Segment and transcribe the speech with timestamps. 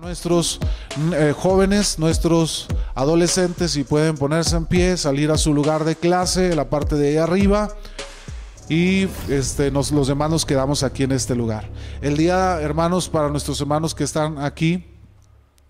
[0.00, 0.60] nuestros
[1.12, 6.54] eh, jóvenes, nuestros adolescentes, si pueden ponerse en pie, salir a su lugar de clase,
[6.54, 7.68] la parte de ahí arriba.
[8.68, 11.68] Y este, los demás nos quedamos aquí en este lugar.
[12.00, 14.84] El día, hermanos, para nuestros hermanos que están aquí,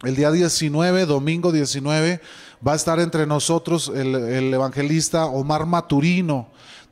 [0.02, 2.20] el día 19, domingo 19,
[2.66, 6.48] va a estar entre nosotros el evangelista Omar Maturino.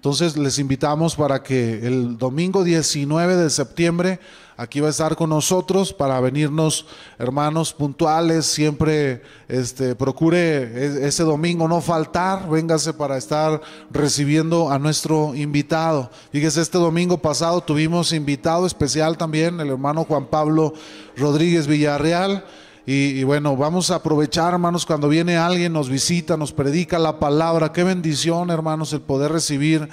[0.07, 4.21] Entonces les invitamos para que el domingo 19 de septiembre
[4.57, 6.86] aquí va a estar con nosotros para venirnos,
[7.18, 8.46] hermanos, puntuales.
[8.46, 12.49] Siempre este, procure ese domingo no faltar.
[12.49, 16.08] Véngase para estar recibiendo a nuestro invitado.
[16.30, 20.72] Fíjese, este domingo pasado tuvimos invitado especial también, el hermano Juan Pablo
[21.16, 22.44] Rodríguez Villarreal.
[22.89, 27.72] Y, bueno, vamos a aprovechar, hermanos, cuando viene alguien, nos visita, nos predica la palabra.
[27.72, 29.89] Qué bendición, hermanos, el poder recibir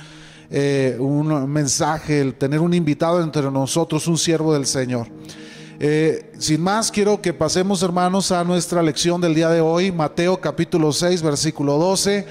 [0.51, 5.07] eh, un mensaje, el tener un invitado entre nosotros, un siervo del Señor.
[5.79, 10.39] Eh, sin más, quiero que pasemos, hermanos, a nuestra lección del día de hoy, Mateo
[10.39, 12.27] capítulo 6, versículo 12.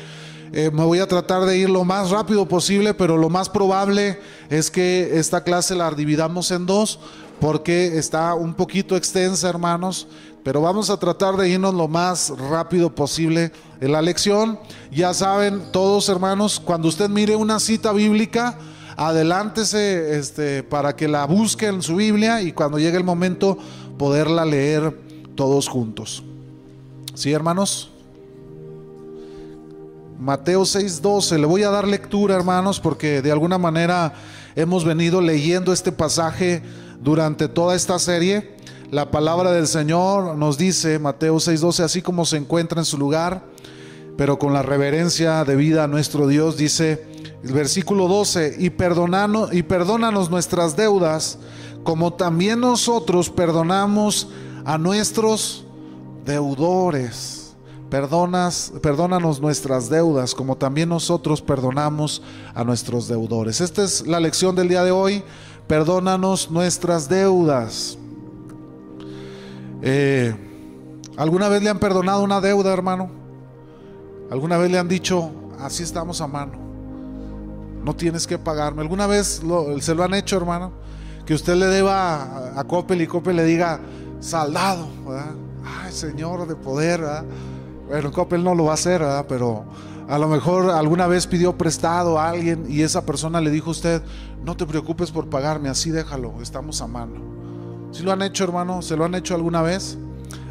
[0.52, 4.20] Eh, me voy a tratar de ir lo más rápido posible, pero lo más probable
[4.48, 7.00] es que esta clase la dividamos en dos,
[7.40, 10.06] porque está un poquito extensa, hermanos
[10.42, 14.58] pero vamos a tratar de irnos lo más rápido posible en la lección.
[14.90, 18.58] Ya saben, todos hermanos, cuando usted mire una cita bíblica,
[18.96, 23.56] adelántese este, para que la busque en su Biblia y cuando llegue el momento
[23.98, 24.98] poderla leer
[25.34, 26.24] todos juntos.
[27.14, 27.90] ¿Sí, hermanos?
[30.18, 34.12] Mateo 6:12, le voy a dar lectura, hermanos, porque de alguna manera
[34.54, 36.62] hemos venido leyendo este pasaje
[37.00, 38.56] durante toda esta serie.
[38.92, 43.42] La palabra del Señor nos dice, Mateo 6:12, así como se encuentra en su lugar,
[44.18, 47.06] pero con la reverencia debida a nuestro Dios, dice
[47.42, 51.38] el versículo 12, y, perdonanos, y perdónanos nuestras deudas,
[51.84, 54.28] como también nosotros perdonamos
[54.66, 55.64] a nuestros
[56.26, 57.54] deudores.
[57.88, 62.20] Perdonas, perdónanos nuestras deudas, como también nosotros perdonamos
[62.54, 63.62] a nuestros deudores.
[63.62, 65.24] Esta es la lección del día de hoy.
[65.66, 67.96] Perdónanos nuestras deudas.
[69.82, 70.32] Eh,
[71.16, 73.10] ¿Alguna vez le han perdonado una deuda, hermano?
[74.30, 76.52] ¿Alguna vez le han dicho, así estamos a mano?
[77.84, 78.82] No tienes que pagarme.
[78.82, 79.42] ¿Alguna vez
[79.80, 80.72] se lo han hecho, hermano?
[81.26, 83.80] Que usted le deba a, Coppel y Coppel le diga,
[84.20, 84.88] saldado,
[85.64, 87.24] Ay, Señor de poder, ¿verdad?
[87.88, 89.02] Bueno, Coppel no lo va a hacer.
[89.28, 89.64] Pero
[90.08, 93.72] a lo mejor alguna vez pidió prestado a alguien y esa persona le dijo a
[93.72, 94.02] usted,
[94.44, 97.41] no te preocupes por pagarme, así déjalo, estamos a mano.
[97.92, 98.80] Si lo han hecho, hermano?
[98.80, 99.98] ¿Se lo han hecho alguna vez?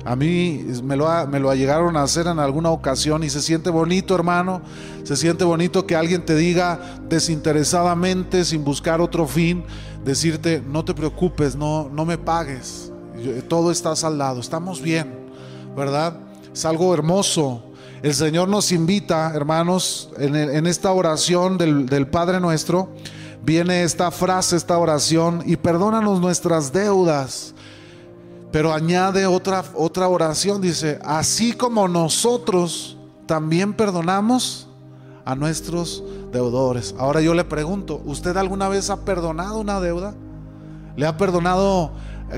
[0.05, 3.69] A mí me lo, me lo llegaron a hacer en alguna ocasión y se siente
[3.71, 4.61] bonito, hermano.
[5.03, 9.63] Se siente bonito que alguien te diga desinteresadamente, sin buscar otro fin,
[10.05, 12.91] decirte, no te preocupes, no, no me pagues.
[13.47, 15.11] Todo está saldado, estamos bien,
[15.75, 16.17] ¿verdad?
[16.53, 17.63] Es algo hermoso.
[18.03, 22.89] El Señor nos invita, hermanos, en, esta oración del, del Padre nuestro
[23.43, 27.53] viene esta frase, esta oración, y perdónanos nuestras deudas.
[28.51, 34.67] Pero añade otra, otra oración, dice, así como nosotros también perdonamos
[35.23, 36.93] a nuestros deudores.
[36.97, 40.13] Ahora yo le pregunto, ¿usted alguna vez ha perdonado una deuda?
[40.97, 41.91] ¿Le ha perdonado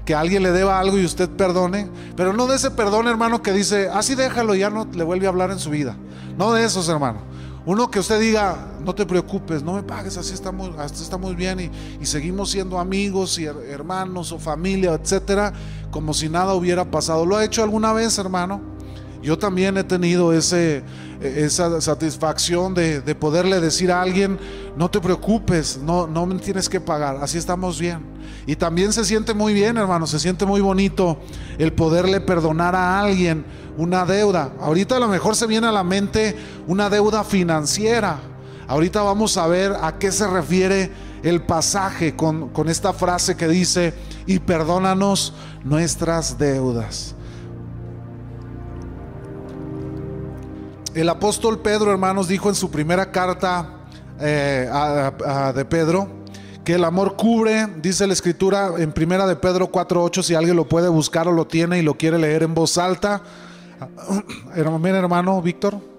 [0.06, 1.90] que alguien le deba algo y usted perdone?
[2.16, 5.30] Pero no de ese perdón, hermano, que dice, así déjalo ya no le vuelve a
[5.30, 5.96] hablar en su vida.
[6.38, 7.19] No de esos, hermano.
[7.66, 11.59] Uno que usted diga, no te preocupes, no me pagues, así estamos, así estamos bien
[11.62, 15.53] y, y seguimos siendo amigos y hermanos o familia, etcétera,
[15.90, 17.25] como si nada hubiera pasado.
[17.25, 18.74] ¿Lo ha hecho alguna vez, hermano?
[19.23, 24.38] Yo también he tenido esa satisfacción de, de, poderle decir a alguien,
[24.75, 28.01] no te preocupes, no, no me tienes que pagar, así estamos bien.
[28.45, 31.19] Y también se siente muy bien, hermano, se siente muy bonito
[31.57, 33.45] el poderle perdonar a alguien
[33.78, 34.51] una deuda.
[34.59, 36.35] Ahorita a lo mejor se viene a la mente
[36.67, 38.19] una deuda financiera.
[38.67, 40.91] Ahorita vamos a ver a qué se refiere
[41.23, 43.94] el pasaje con, con esta frase que dice,
[44.25, 45.33] y perdónanos
[45.63, 47.16] nuestras deudas.
[50.94, 53.68] El apóstol Pedro, hermanos, dijo en su primera carta
[54.19, 54.69] eh,
[55.56, 56.07] de Pedro,
[56.63, 60.69] que el amor cubre, dice la escritura en primera de Pedro 4.8, si alguien lo
[60.69, 63.24] puede buscar o lo tiene y lo quiere leer en voz alta.
[64.56, 65.93] Mira, hermano Víctor.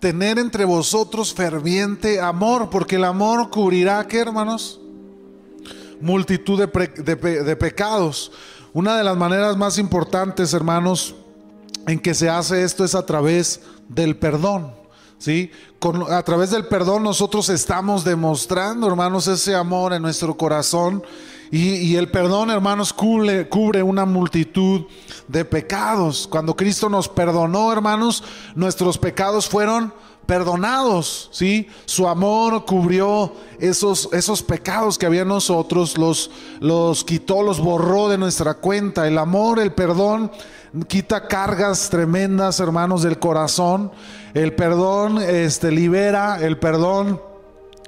[0.00, 4.78] Tener entre vosotros ferviente amor, porque el amor cubrirá, ¿qué hermanos?
[6.00, 8.30] Multitud de, pecados.
[8.74, 11.14] Una de las maneras más importantes, hermanos,
[11.86, 14.74] en que se hace esto es a través del perdón.
[15.18, 15.50] ¿Sí?
[16.10, 21.02] A través del perdón nosotros estamos demostrando, hermanos, ese amor en nuestro corazón.
[21.50, 24.86] Y, el perdón, hermanos, cubre, cubre una multitud
[25.28, 26.26] de pecados.
[26.26, 29.92] Cuando Cristo nos perdonó, hermanos, nuestros pecados fueron
[30.26, 31.68] perdonados, ¿sí?
[31.84, 38.08] Su amor cubrió esos, esos pecados que había en nosotros, los, los quitó, los borró
[38.08, 39.06] de nuestra cuenta.
[39.06, 40.32] El amor, el perdón,
[40.88, 43.92] quita cargas tremendas, hermanos, del corazón.
[44.34, 47.20] El perdón este, libera, el perdón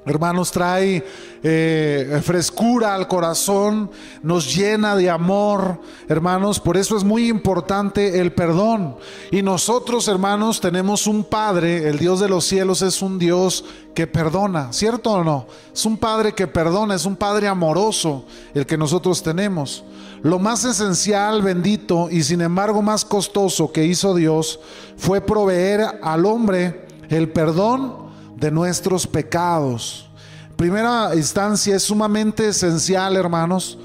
[0.09, 1.05] Hermanos, trae
[1.43, 3.91] eh, frescura al corazón,
[4.23, 6.59] nos llena de amor, hermanos.
[6.59, 8.95] Por eso es muy importante el perdón.
[9.29, 13.63] Y nosotros, hermanos, tenemos un Padre, el Dios de los cielos es un Dios
[13.93, 15.45] que perdona, ¿cierto o no?
[15.71, 18.25] Es un Padre que perdona, es un Padre amoroso
[18.55, 19.83] el que nosotros tenemos.
[20.23, 24.59] Lo más esencial, bendito y sin embargo más costoso que hizo Dios
[24.97, 28.08] fue proveer al hombre el perdón
[28.39, 30.09] de nuestros pecados.
[30.55, 33.77] Primera instancia es sumamente esencial, hermanos,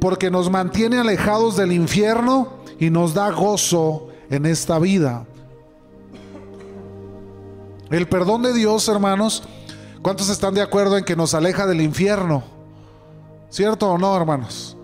[0.00, 5.26] porque nos mantiene alejados del infierno y nos da gozo en esta vida.
[7.90, 9.42] El perdón de Dios, hermanos,
[10.02, 12.42] ¿cuántos están de acuerdo en que nos aleja del infierno?
[13.50, 14.76] ¿Cierto o no, hermanos?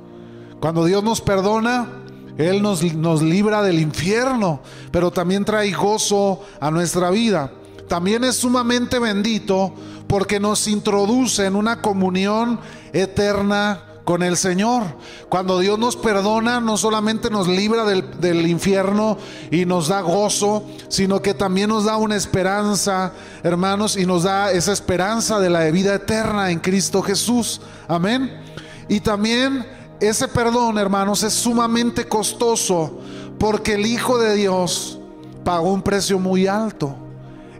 [0.61, 1.88] Cuando Dios nos perdona,
[2.37, 4.61] Él nos, nos libra del infierno,
[4.93, 7.50] pero también trae gozo a nuestra vida
[7.91, 9.75] también es sumamente bendito
[10.07, 12.61] porque nos introduce en una comunión
[12.93, 14.85] eterna con el Señor.
[15.29, 19.19] Cuando Dios nos perdona, no solamente nos libra del, infierno
[19.51, 23.11] y nos da gozo, sino que también nos da una esperanza,
[23.43, 27.61] hermanos, y nos da esa esperanza de la vida eterna en Cristo Jesús.
[27.89, 28.41] Amén.
[28.89, 29.67] Y también
[29.99, 33.01] ese perdón, hermanos, es sumamente costoso
[33.41, 35.01] porque el Hijo de Dios
[35.43, 37.10] pagó un precio muy alto.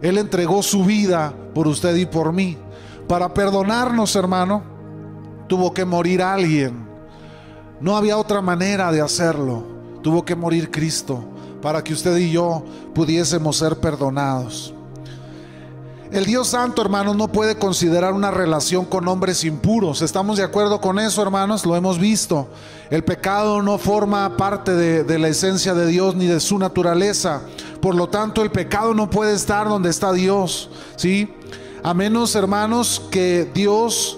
[0.01, 2.57] Él entregó su vida por usted y por mí.
[3.07, 4.63] Para perdonarnos, hermano,
[5.47, 6.87] tuvo que morir alguien.
[7.79, 9.63] No había otra manera de hacerlo.
[10.01, 11.23] Tuvo que morir Cristo
[11.61, 12.63] para que usted y yo
[12.93, 14.73] pudiésemos ser perdonados.
[16.11, 20.01] El Dios Santo, hermanos, no puede considerar una relación con hombres impuros.
[20.01, 21.65] ¿Estamos de acuerdo con eso, hermanos?
[21.65, 22.49] Lo hemos visto.
[22.89, 27.43] El pecado no forma parte de, la esencia de Dios ni de su naturaleza.
[27.79, 31.33] Por lo tanto, el pecado no puede estar donde está Dios, ¿sí?
[31.81, 34.17] A menos, hermanos, que Dios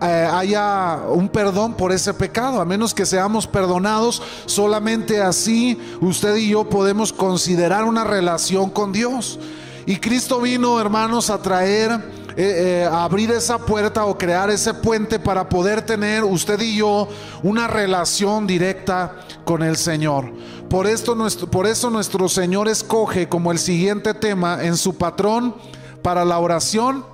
[0.00, 6.36] eh, haya un perdón por ese pecado, a menos que seamos perdonados, solamente así usted
[6.36, 9.38] y yo podemos considerar una relación con Dios.
[9.88, 11.92] Y Cristo vino, hermanos, a traer,
[12.36, 16.78] eh, eh, a abrir esa puerta o crear ese puente para poder tener usted y
[16.78, 17.06] yo
[17.44, 20.32] una relación directa con el Señor.
[20.68, 25.54] Por, esto, nuestro, por eso nuestro Señor escoge como el siguiente tema en su patrón
[26.02, 27.06] para la oración,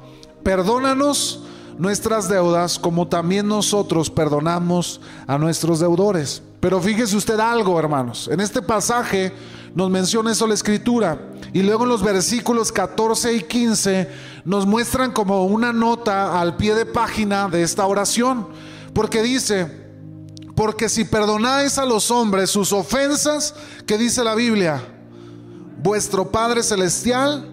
[0.42, 1.42] perdónanos
[1.76, 6.42] nuestras deudas como también nosotros perdonamos a nuestros deudores.
[6.60, 8.30] Pero fíjese usted algo, hermanos.
[8.32, 9.32] En este pasaje
[9.74, 11.18] nos menciona eso la escritura.
[11.52, 14.08] Y luego en los versículos 14 y 15
[14.44, 18.48] nos muestran como una nota al pie de página de esta oración.
[18.94, 19.70] Porque dice,
[20.54, 23.54] porque si perdonáis a los hombres sus ofensas,
[23.86, 24.82] que dice la Biblia,
[25.82, 27.48] vuestro Padre Celestial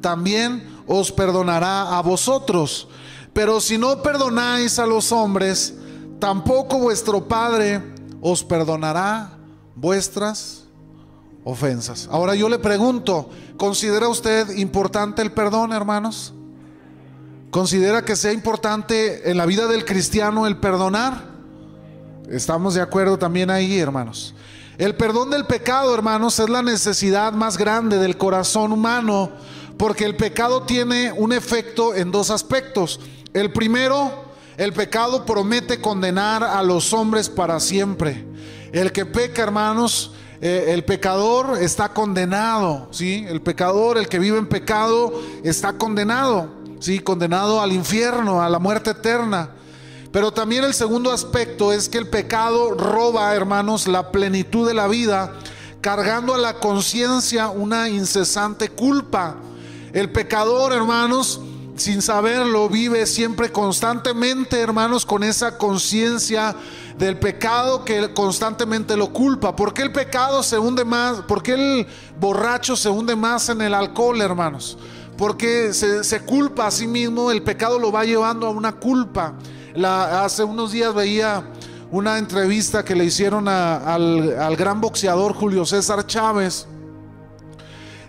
[0.00, 2.88] también os perdonará a vosotros.
[3.32, 5.74] Pero si no perdonáis a los hombres,
[6.20, 7.82] tampoco vuestro Padre
[8.20, 9.36] os perdonará
[9.74, 10.63] vuestras
[11.44, 12.08] ofensas.
[12.10, 16.32] Ahora yo le pregunto, ¿considera usted importante el perdón, hermanos?
[17.50, 21.34] ¿Considera que sea importante en la vida del cristiano el perdonar?
[22.28, 24.34] Estamos de acuerdo también ahí, hermanos.
[24.78, 29.30] El perdón del pecado, hermanos, es la necesidad más grande del corazón humano,
[29.76, 32.98] porque el pecado tiene un efecto en dos aspectos.
[33.34, 34.24] El primero,
[34.56, 38.26] el pecado promete condenar a los hombres para siempre.
[38.72, 43.24] El que peca, hermanos, eh, el pecador está condenado, ¿sí?
[43.28, 45.12] El pecador, el que vive en pecado,
[45.42, 46.50] está condenado,
[46.80, 46.98] ¿sí?
[46.98, 49.50] Condenado al infierno, a la muerte eterna.
[50.12, 54.86] Pero también el segundo aspecto es que el pecado roba, hermanos, la plenitud de la
[54.86, 55.32] vida,
[55.80, 59.36] cargando a la conciencia una incesante culpa.
[59.92, 61.40] El pecador, hermanos,
[61.76, 66.54] sin saberlo, vive siempre constantemente, hermanos, con esa conciencia
[66.98, 69.56] del pecado que constantemente lo culpa.
[69.56, 71.22] ¿Por qué el pecado se hunde más?
[71.22, 71.86] ¿Por qué el
[72.20, 74.78] borracho se hunde más en el alcohol, hermanos?
[75.16, 79.34] Porque se, culpa a sí mismo, el pecado lo va llevando a una culpa
[79.82, 81.44] hace unos días veía
[81.90, 86.66] una entrevista que le hicieron al, gran boxeador Julio César Chávez.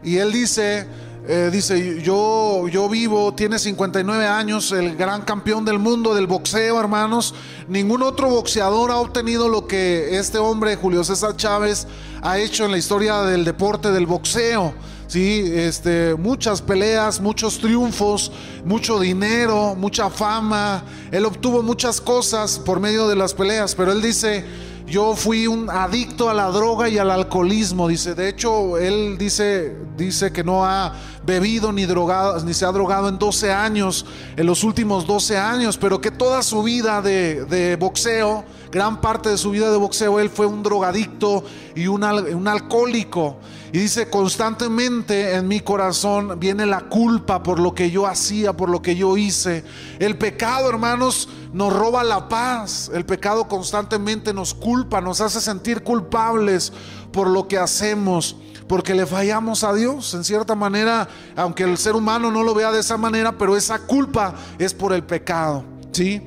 [0.03, 0.88] y él dice,
[1.27, 6.79] eh, dice, yo, yo vivo, tiene 59 años, el gran campeón del mundo del boxeo,
[6.79, 7.34] hermanos.
[7.67, 11.88] Ningún otro boxeador ha obtenido lo que este hombre, Julio César Chávez,
[12.22, 14.74] ha hecho en la historia del deporte del boxeo.
[15.08, 18.32] Sí, este, muchas peleas, muchos triunfos,
[18.63, 20.84] mucho dinero, mucha fama.
[21.12, 24.46] Él obtuvo muchas cosas por medio de las peleas, pero él dice,
[24.88, 28.13] yo fui un adicto a la droga y al alcoholismo, dice.
[28.13, 30.94] De hecho, él dice, dice que no ha
[31.25, 34.06] bebido ni drogado, ni se ha drogado en 12 años,
[34.38, 39.38] en los últimos 12 años, pero que toda su vida de, boxeo, gran parte de
[39.38, 41.44] su vida de boxeo, él fue un drogadicto
[41.75, 43.38] y un alcohólico.
[43.75, 48.70] Y dice, constantemente en mi corazón viene la culpa por lo que yo hacía, por
[48.70, 49.65] lo que yo hice.
[50.00, 52.89] El pecado, hermanos, nos roba la paz.
[52.94, 56.72] El pecado constantemente nos culpa, nos hace sentir culpables
[57.12, 58.38] por lo que hacemos,
[58.70, 60.13] porque le fallamos a Dios.
[60.13, 63.79] En cierta manera, aunque el ser humano no lo vea de esa manera, pero esa
[63.79, 65.65] culpa es por el pecado.
[65.91, 66.22] ¿Sí?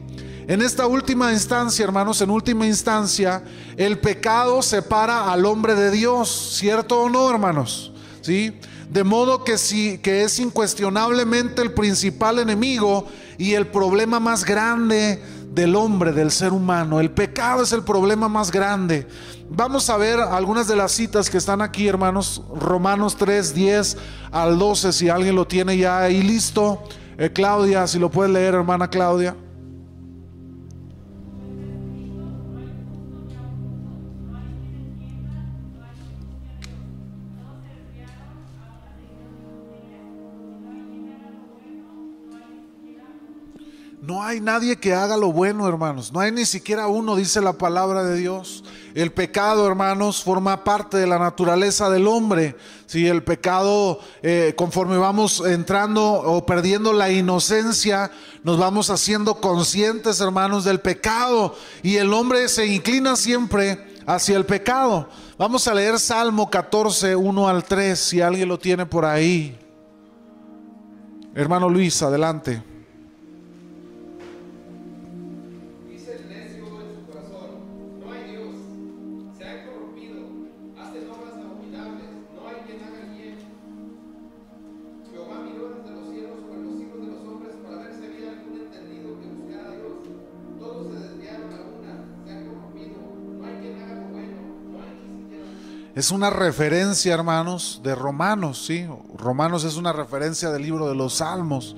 [0.48, 3.42] En esta última instancia, hermanos, en última instancia,
[3.76, 7.92] el pecado separa al hombre de Dios, ¿cierto o no, hermanos?
[8.22, 8.58] ¿Sí?
[8.88, 15.22] De modo que sí, que es incuestionablemente el principal enemigo y el problema más grande
[15.50, 16.98] del hombre, del ser humano.
[16.98, 19.06] El pecado es el problema más grande.
[19.50, 22.42] Vamos a ver algunas de las citas que están aquí, hermanos.
[22.58, 23.98] Romanos 3, 10
[24.30, 26.82] al 12, si alguien lo tiene ya ahí listo.
[27.18, 29.36] Eh, Claudia, si lo puedes leer, hermana Claudia.
[44.18, 46.12] No hay nadie que haga lo bueno, hermanos.
[46.12, 48.64] No hay ni siquiera uno, dice la palabra de Dios.
[48.92, 52.56] El pecado, hermanos, forma parte de la naturaleza del hombre.
[52.86, 58.10] Si el pecado, eh, conforme vamos entrando o perdiendo la inocencia,
[58.42, 61.54] nos vamos haciendo conscientes, hermanos, del pecado.
[61.84, 65.08] Y el hombre se inclina siempre hacia el pecado.
[65.38, 69.56] Vamos a leer Salmo 14, 1 al 3, si alguien lo tiene por ahí.
[71.36, 72.77] Hermano Luis, adelante.
[95.98, 98.86] Es una referencia, hermanos, de Romanos, ¿sí?
[99.16, 101.74] Romanos es una referencia del libro de los Salmos.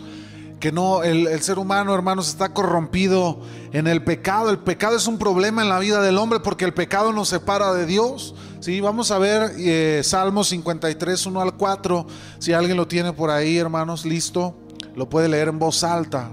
[0.60, 3.40] Que no, el, ser humano, hermanos, está corrompido
[3.72, 4.50] en el pecado.
[4.50, 7.72] El pecado es un problema en la vida del hombre porque el pecado nos separa
[7.72, 8.34] de Dios.
[8.60, 12.06] Sí, vamos a ver eh, Salmos 53, 1 al 4.
[12.40, 14.54] Si alguien lo tiene por ahí, hermanos, listo,
[14.96, 16.30] lo puede leer en voz alta.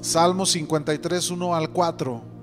[0.00, 2.35] Salmos 53, 1 al 4.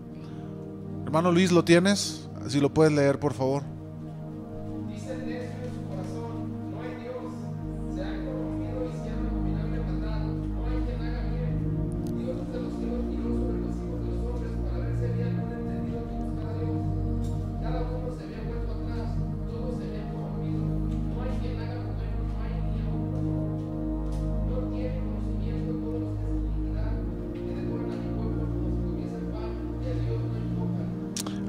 [1.13, 2.27] Hermano Luis, ¿lo tienes?
[2.47, 3.61] Si lo puedes leer, por favor.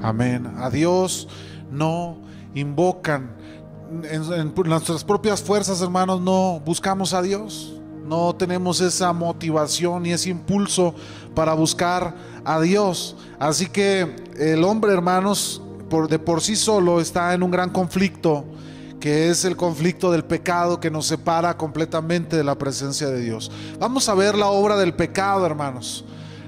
[0.05, 0.53] Amén.
[0.59, 1.27] A Dios
[1.71, 2.17] no
[2.53, 3.35] invocan.
[4.03, 7.73] En, nuestras propias fuerzas, hermanos, no buscamos a Dios.
[8.05, 10.93] No tenemos esa motivación y ese impulso
[11.33, 13.15] para buscar a Dios.
[13.39, 15.59] Así que el hombre, hermanos,
[15.89, 18.45] por, de por sí solo está en un gran conflicto,
[18.99, 23.51] que es el conflicto del pecado que nos separa completamente de la presencia de Dios.
[23.79, 26.05] Vamos a ver la obra del pecado, hermanos.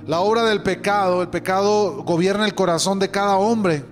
[0.07, 3.83] La obra del pecado, el pecado gobierna el corazón de cada hombre.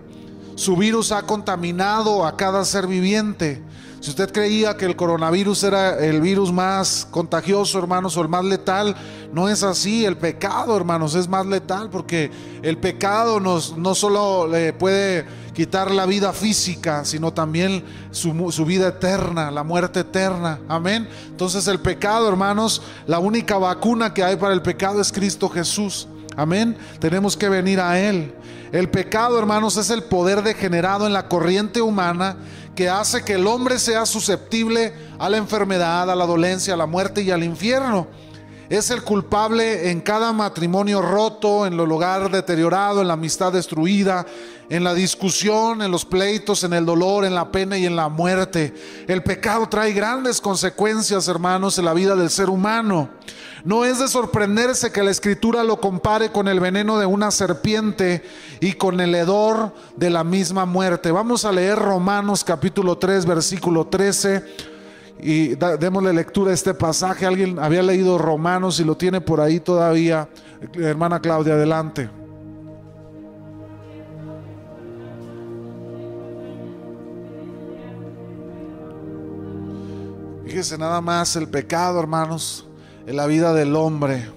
[0.56, 3.62] Su virus ha contaminado a cada ser viviente.
[4.00, 8.46] Si usted creía que el coronavirus era el virus más contagioso, hermanos, o el más
[8.46, 8.96] letal,
[9.34, 10.06] no es así.
[10.06, 12.32] El pecado, hermanos, es más letal porque
[12.62, 18.66] el pecado nos, no solo le puede quitar la vida física, sino también su, su
[18.66, 20.60] vida eterna, la muerte eterna.
[20.68, 21.08] Amén.
[21.28, 26.08] Entonces el pecado, hermanos, la única vacuna que hay para el pecado es Cristo Jesús.
[26.36, 26.78] Amén.
[27.00, 28.36] Tenemos que venir a Él.
[28.72, 32.36] El pecado, hermanos, es el poder degenerado en la corriente humana
[32.76, 36.86] que hace que el hombre sea susceptible a la enfermedad, a la dolencia, a la
[36.86, 38.08] muerte y al infierno.
[38.68, 44.26] Es el culpable en cada matrimonio roto, en el hogar deteriorado, en la amistad destruida,
[44.70, 48.10] en la discusión, en los pleitos, en el dolor, en la pena y en la
[48.10, 48.74] muerte.
[49.08, 53.10] El pecado trae grandes consecuencias, hermanos, en la vida del ser humano.
[53.64, 58.24] No es de sorprenderse que la escritura lo compare con el veneno de una serpiente
[58.62, 61.12] y con el hedor de la misma muerte.
[61.12, 64.75] Vamos a leer Romanos capítulo 3, versículo 13
[65.20, 67.26] y démosle lectura a este pasaje.
[67.26, 70.28] Alguien había leído Romanos y lo tiene por ahí todavía.
[70.74, 72.10] Hermana Claudia, adelante.
[80.46, 82.66] Fíjese nada más el pecado, hermanos,
[83.06, 84.30] en la vida del hombre.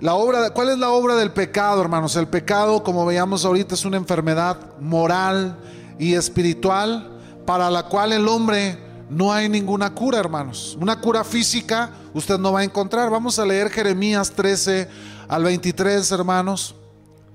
[0.00, 2.16] La obra, ¿cuál es la obra del pecado, hermanos?
[2.16, 5.56] El pecado, como veíamos ahorita, es una enfermedad moral
[5.98, 7.12] y espiritual
[7.46, 10.76] para la cual el hombre no hay ninguna cura, hermanos.
[10.80, 13.10] Una cura física usted no va a encontrar.
[13.10, 14.88] Vamos a leer Jeremías 13
[15.28, 16.74] al 23, hermanos.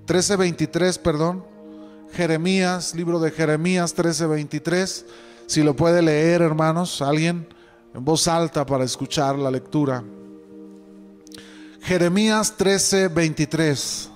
[0.05, 1.45] 13, 23, perdón.
[2.13, 5.05] Jeremías, libro de Jeremías 13, 23.
[5.47, 7.47] Si lo puede leer, hermanos, alguien
[7.93, 10.03] en voz alta para escuchar la lectura.
[11.81, 14.09] Jeremías 13, 23.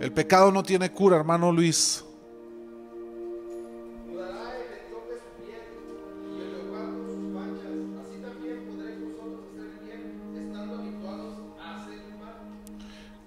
[0.00, 2.04] El pecado no tiene cura, hermano Luis.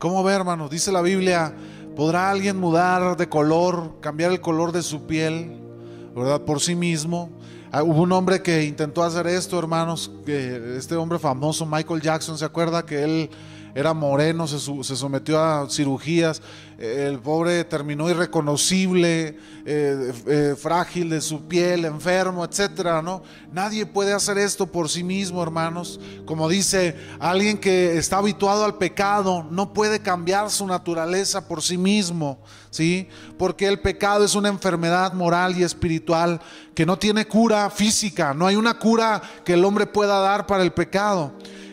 [0.01, 0.67] ¿Cómo ve, hermano?
[0.67, 1.53] Dice la Biblia,
[1.96, 5.62] ¿podrá alguien mudar de color, cambiar el color de su piel,
[6.15, 7.29] verdad, por sí mismo?
[7.72, 12.43] Ah, hubo un hombre que intentó hacer esto, hermanos, este hombre famoso, Michael Jackson, ¿se
[12.43, 13.29] acuerda que él
[13.75, 14.60] era moreno, se,
[14.96, 16.42] sometió a cirugías?
[16.82, 23.22] el pobre terminó irreconocible, eh, eh, frágil de su piel, enfermo, etcétera, ¿no?
[23.51, 26.00] Nadie puede hacer esto por sí mismo, hermanos.
[26.25, 31.78] Como dice alguien que está habituado al pecado, no puede cambiar su naturaleza por sí
[31.78, 32.40] mismo,
[32.72, 33.08] ¿sí?
[33.38, 36.42] Porque el pecado es una enfermedad moral y espiritual
[36.74, 40.63] que no tiene cura física, no hay una cura que el hombre pueda dar para
[40.63, 41.32] el pecado.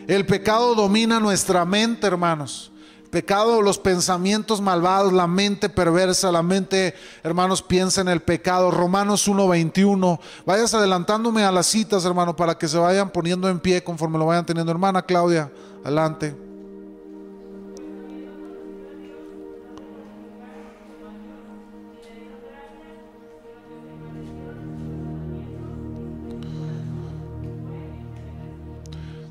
[0.09, 2.71] El pecado domina nuestra mente, hermanos.
[3.11, 8.71] Pecado, los pensamientos malvados, la mente perversa, la mente, hermanos, piensa en el pecado.
[8.71, 10.19] Romanos 1:21.
[10.47, 14.25] Vayas adelantándome a las citas, hermano, para que se vayan poniendo en pie conforme lo
[14.25, 14.71] vayan teniendo.
[14.71, 15.51] Hermana Claudia,
[15.83, 16.48] adelante.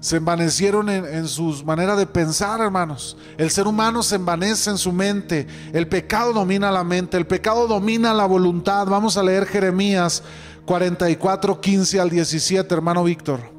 [0.09, 3.15] Se envanecieron en, en sus maneras de pensar, hermanos.
[3.37, 5.47] El ser humano se envanece en su mente.
[5.75, 8.87] El pecado domina la mente, el pecado domina la voluntad.
[8.87, 10.23] Vamos a leer Jeremías
[10.65, 13.58] 44, 15 al 17, hermano Víctor.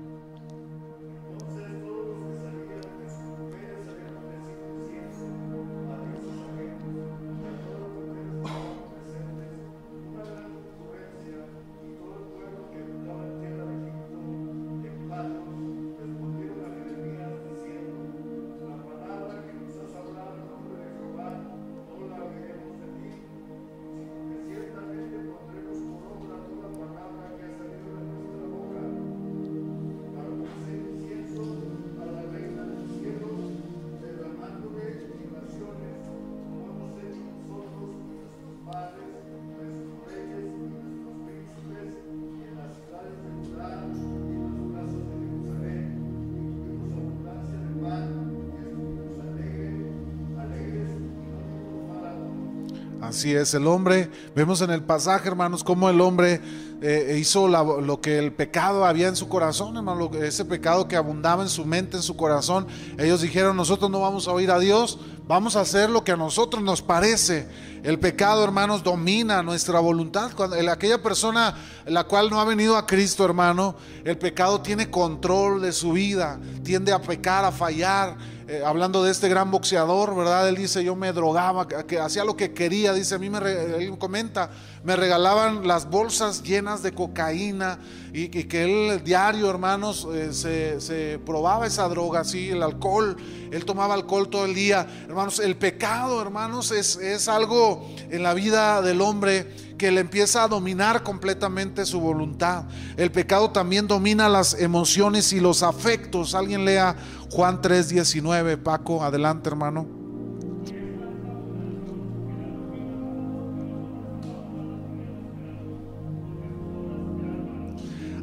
[53.19, 56.39] Así es, el hombre, vemos en el pasaje, hermanos, cómo el hombre
[56.81, 61.43] eh, hizo lo que el pecado había en su corazón, hermano, ese pecado que abundaba
[61.43, 62.65] en su mente, en su corazón.
[62.97, 66.15] Ellos dijeron, nosotros no vamos a oír a Dios, vamos a hacer lo que a
[66.15, 67.45] nosotros nos parece.
[67.83, 70.31] El pecado, hermanos, domina nuestra voluntad.
[70.33, 75.61] Cuando aquella persona la cual no ha venido a Cristo, hermano, el pecado tiene control
[75.61, 78.15] de su vida, tiende a pecar, a fallar
[78.51, 80.49] eh, hablando de este gran boxeador, ¿verdad?
[80.49, 83.95] Él dice, yo me drogaba, que hacía lo que quería, dice, a mí me, él
[83.99, 84.49] comenta,
[84.83, 87.79] me regalaban las bolsas llenas de cocaína
[88.13, 93.17] y, que él diario, hermanos, eh, se, probaba esa droga, así, el alcohol,
[93.51, 94.87] él tomaba alcohol todo el día.
[95.07, 100.43] Hermanos, el pecado, hermanos, es, es algo en la vida del hombre que le empieza
[100.43, 102.65] a dominar completamente su voluntad.
[102.97, 106.35] El pecado también domina las emociones y los afectos.
[106.35, 106.95] Alguien lea
[107.31, 109.98] Juan 3:19, Paco, adelante hermano.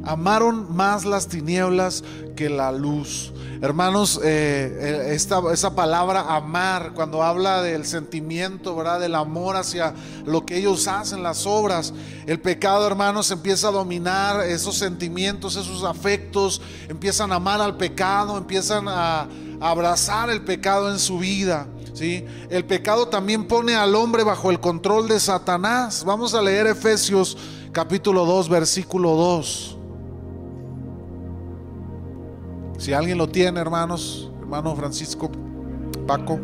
[0.07, 2.03] Amaron más las tinieblas
[2.37, 3.33] que la luz.
[3.61, 8.99] Hermanos, eh, esta, esa palabra amar, cuando habla del sentimiento, ¿verdad?
[8.99, 9.93] Del amor hacia
[10.25, 11.93] lo que ellos hacen, las obras,
[12.25, 18.37] el pecado, hermanos, empieza a dominar esos sentimientos, esos afectos, empiezan a amar al pecado,
[18.37, 19.27] empiezan a, a
[19.69, 21.67] abrazar el pecado en su vida.
[21.93, 22.23] ¿sí?
[22.49, 26.03] El pecado también pone al hombre bajo el control de Satanás.
[26.05, 27.37] Vamos a leer Efesios
[27.71, 29.76] capítulo 2, versículo 2.
[32.77, 35.31] Si alguien lo tiene, hermanos, hermano Francisco,
[36.05, 36.39] Paco.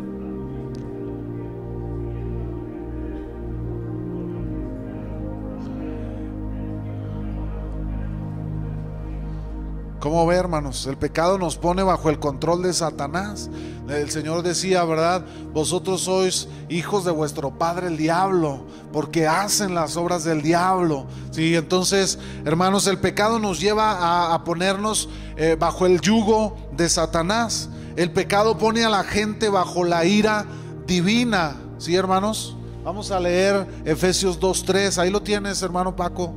[10.04, 10.86] ¿Cómo ve, hermanos?
[10.86, 13.48] El pecado nos pone bajo el control de Satanás.
[13.88, 15.24] El Señor decía, ¿verdad?
[15.54, 21.06] Vosotros sois hijos de vuestro padre el diablo, porque hacen las obras del diablo.
[21.30, 27.70] Sí, entonces, hermanos, el pecado nos lleva a, ponernos eh, bajo el yugo de Satanás.
[27.96, 30.44] El pecado pone a la gente bajo la ira
[30.86, 31.56] divina.
[31.78, 32.58] ¿Sí, hermanos?
[32.84, 34.98] Vamos a leer Efesios 2.3.
[34.98, 36.34] Ahí lo tienes, hermano Paco.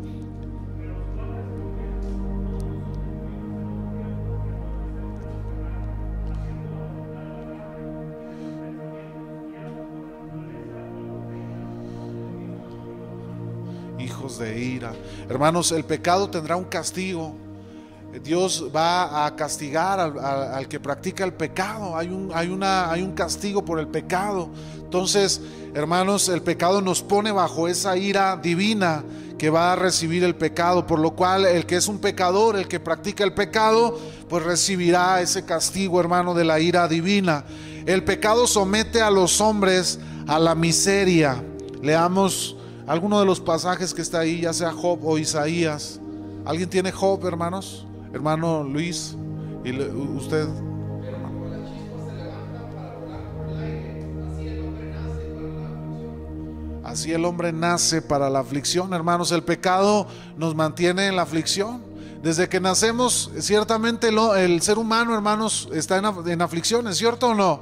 [14.59, 14.93] Ira.
[15.29, 17.33] Hermanos, el pecado tendrá un castigo.
[18.23, 21.95] Dios va a castigar al, que practica el pecado.
[21.95, 24.49] Hay un, hay, una, hay un castigo por el pecado.
[24.77, 25.41] Entonces,
[25.73, 29.03] hermanos, el pecado nos pone bajo esa ira divina
[29.37, 30.87] que va a recibir el pecado.
[30.87, 35.21] Por lo cual, el que es un pecador, el que practica el pecado, pues recibirá
[35.21, 37.45] ese castigo, hermano, de la ira divina.
[37.85, 41.41] El pecado somete a los hombres a la miseria.
[41.81, 42.56] Leamos
[42.87, 45.99] alguno de los pasajes que está ahí, ya sea Job o Isaías.
[46.45, 47.85] ¿Alguien tiene Job, hermanos?
[48.13, 49.15] Hermano Luis,
[49.63, 50.47] y usted.
[56.83, 59.31] Así el hombre nace para la aflicción, hermanos.
[59.33, 61.83] El pecado nos mantiene en la aflicción.
[62.23, 67.35] Desde que nacemos, ciertamente el ser humano, hermanos, está en, en aflicción, ¿es cierto o
[67.35, 67.61] no?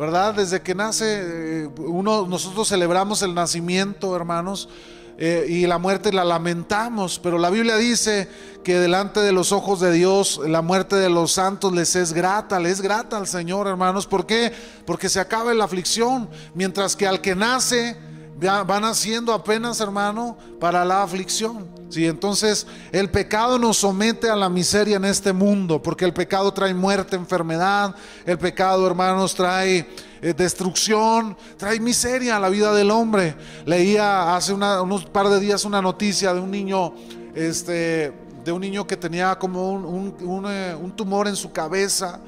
[0.00, 0.32] ¿Verdad?
[0.32, 4.70] Desde que nace, eh, uno, nosotros celebramos el nacimiento, hermanos,
[5.18, 8.26] eh, y la muerte la lamentamos, pero la Biblia dice
[8.64, 12.58] que delante de los ojos de Dios la muerte de los santos les es grata,
[12.58, 14.06] les es grata al Señor, hermanos.
[14.06, 14.54] ¿Por qué?
[14.86, 17.98] Porque se acaba la aflicción, mientras que al que nace
[18.40, 21.68] van haciendo apenas, hermano, para la aflicción.
[21.90, 26.52] Sí, entonces el pecado nos somete a la miseria en este mundo, porque el pecado
[26.52, 29.86] trae muerte, enfermedad, el pecado, hermanos, trae
[30.22, 33.34] eh, destrucción, trae miseria a la vida del hombre.
[33.66, 36.94] Leía hace unos par de días una noticia de un niño,
[37.34, 38.12] este,
[38.44, 42.20] de un niño que tenía como un eh, tumor en su cabeza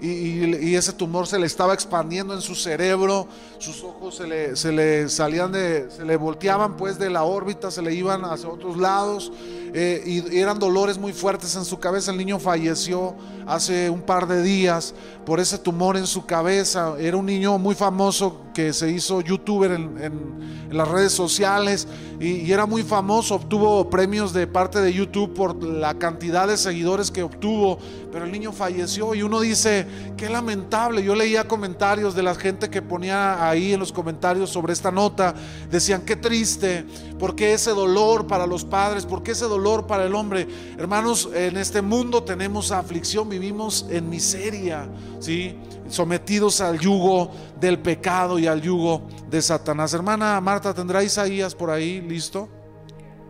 [0.00, 3.26] y, ese tumor se le estaba expandiendo en su cerebro,
[3.58, 7.70] sus ojos se le, se le, salían de, se le volteaban pues de la órbita,
[7.70, 9.32] se le iban hacia otros lados
[9.74, 12.10] eh, y, eran dolores muy fuertes en su cabeza.
[12.10, 13.14] El niño falleció
[13.46, 14.94] hace un par de días
[15.26, 16.94] por ese tumor en su cabeza.
[16.98, 21.88] Era un niño muy famoso que se hizo youtuber en, las redes sociales
[22.20, 26.58] y, y era muy famoso, obtuvo premios de parte de YouTube por la cantidad de
[26.58, 27.78] seguidores que obtuvo,
[28.12, 31.02] pero el niño falleció y uno dice, qué lamentable.
[31.02, 35.34] Yo leía comentarios de la gente que ponía ahí en los comentarios sobre esta nota.
[35.70, 36.84] Decían, qué triste.
[37.18, 39.06] ¿Por qué ese dolor para los padres?
[39.06, 40.46] ¿Por qué ese dolor para el hombre?
[40.78, 44.88] Hermanos, en este mundo tenemos aflicción, vivimos en miseria,
[45.20, 45.56] ¿sí?
[45.88, 49.94] Sometidos al yugo del pecado y al yugo de Satanás.
[49.94, 52.48] Hermana Marta, ¿tendrá Isaías por ahí listo?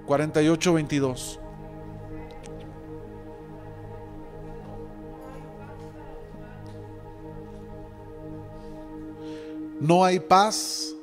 [0.06, 1.40] 48, 22.
[9.80, 10.94] No hay paz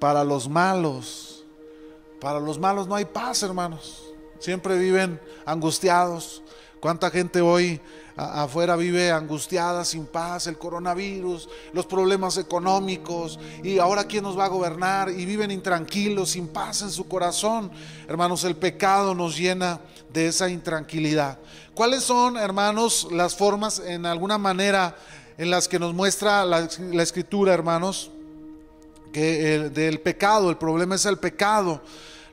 [0.00, 1.44] para los malos.
[2.20, 4.02] Para los malos no hay paz, hermanos.
[4.38, 6.42] Siempre viven angustiados.
[6.80, 7.80] ¿Cuánta gente hoy
[8.16, 14.44] afuera vive angustiada, sin paz, el coronavirus, los problemas económicos y ahora quién nos va
[14.44, 17.70] a gobernar y viven intranquilos, sin paz en su corazón.
[18.08, 19.80] Hermanos, el pecado nos llena
[20.12, 21.38] de esa intranquilidad.
[21.74, 24.96] ¿Cuáles son, hermanos, las formas en alguna manera
[25.36, 28.10] en las que nos muestra la, la escritura, hermanos?
[29.14, 31.80] Que del pecado, el problema es el pecado.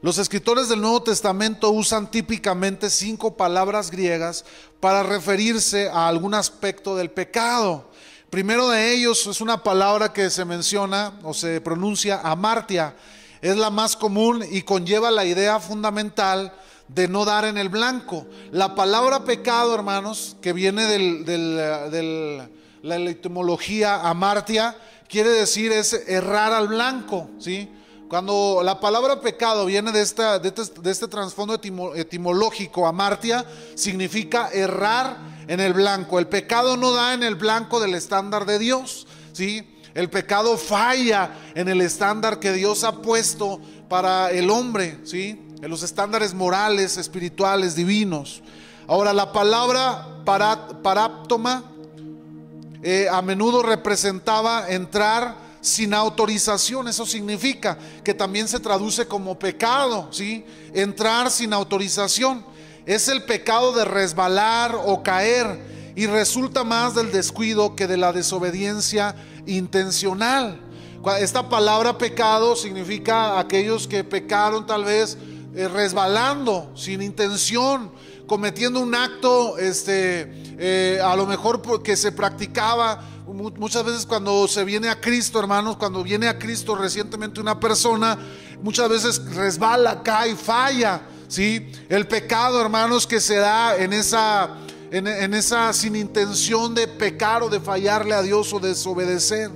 [0.01, 4.43] Los escritores del Nuevo Testamento usan típicamente cinco palabras griegas
[4.79, 7.87] para referirse a algún aspecto del pecado.
[8.31, 12.95] Primero de ellos es una palabra que se menciona o se pronuncia amartia.
[13.43, 16.51] Es la más común y conlleva la idea fundamental
[16.87, 18.25] de no dar en el blanco.
[18.51, 22.49] La palabra pecado, hermanos, que viene de
[22.81, 24.75] la etimología amartia,
[25.11, 27.69] quiere decir es errar al blanco, ¿sí?
[28.07, 31.59] Cuando la palabra pecado viene de, esta, de, este, este trasfondo
[31.95, 33.45] etimológico, amartia,
[33.75, 36.17] significa errar en el blanco.
[36.17, 39.67] El pecado no da en el blanco del estándar de Dios, ¿sí?
[39.93, 45.41] El pecado falla en el estándar que Dios ha puesto para el hombre, ¿sí?
[45.61, 48.41] En los estándares morales, espirituales, divinos.
[48.87, 51.70] Ahora, la palabra paráptoma
[52.83, 56.87] eh, a menudo representaba entrar sin autorización.
[56.87, 60.45] Eso significa que también se traduce como pecado, ¿sí?
[60.73, 62.43] Entrar sin autorización.
[62.85, 65.59] Es el pecado de resbalar o caer
[65.95, 69.15] y resulta más del descuido que de la desobediencia
[69.45, 70.59] intencional.
[71.19, 75.17] Esta palabra pecado significa aquellos que pecaron tal vez
[75.55, 77.91] eh, resbalando, sin intención,
[78.27, 84.63] cometiendo un acto, este, eh, a lo mejor que se practicaba muchas veces cuando se
[84.63, 88.17] viene a Cristo, hermanos, cuando viene a Cristo recientemente una persona,
[88.61, 91.71] muchas veces resbala, cae, falla, ¿sí?
[91.89, 94.49] El pecado, hermanos, que se da en esa,
[94.91, 99.51] en esa sin intención de pecar o de fallarle a Dios o desobedecer.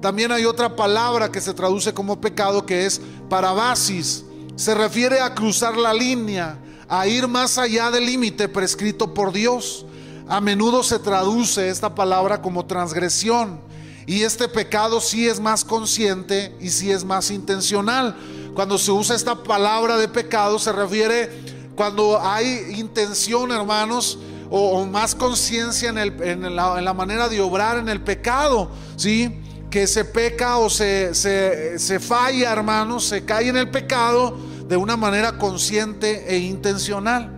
[0.00, 4.24] También hay otra palabra que se traduce como pecado que es parabasis.
[4.56, 6.58] Se refiere a cruzar la línea,
[6.92, 9.86] a ir más allá del límite prescrito por Dios.
[10.28, 13.62] A menudo se traduce esta palabra como transgresión
[14.04, 18.14] y este pecado sí es más consciente y sí es más intencional.
[18.52, 21.30] Cuando se usa esta palabra de pecado se refiere
[21.74, 24.18] cuando hay intención, hermanos,
[24.50, 29.40] o, más conciencia en, la, manera de obrar en el pecado, ¿sí?
[29.70, 34.76] Que se peca o se, se, se falla, hermanos, se cae en el pecado de
[34.76, 37.30] una manera consciente e intencional.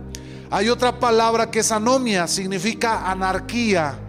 [0.51, 3.99] Hay otra palabra que es anomia, significa anarquía.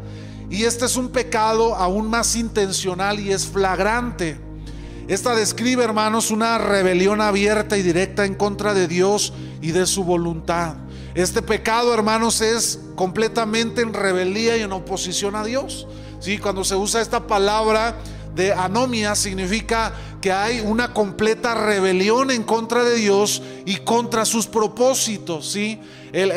[0.49, 4.39] Y este es un pecado aún más intencional y es flagrante.
[5.09, 10.05] Esta describe, hermanos, una rebelión abierta y directa en contra de Dios y de su
[10.05, 10.77] voluntad.
[11.15, 15.87] Este pecado, hermanos, es completamente en rebeldía y en oposición a Dios.
[16.21, 16.39] ¿Sí?
[16.39, 17.97] Cuando se usa esta palabra
[18.37, 24.47] de anomia significa que hay una completa rebelión en contra de Dios y contra sus
[24.47, 25.81] propósitos, ¿sí?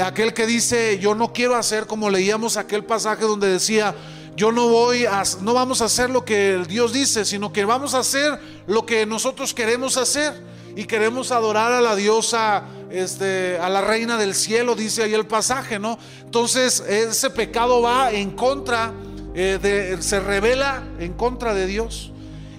[0.04, 3.94] aquel que dice, yo no quiero hacer como leíamos aquel pasaje donde decía,
[4.38, 7.94] yo no voy a, no vamos a hacer lo que Dios dice, sino que vamos
[7.94, 10.42] a hacer lo que nosotros queremos hacer
[10.78, 15.26] y queremos adorar a la diosa, este, a la reina del cielo, dice ahí el
[15.26, 16.00] pasaje, ¿no?
[16.24, 18.94] Entonces ese pecado va en contra,
[19.42, 22.12] eh, se revela en contra de Dios.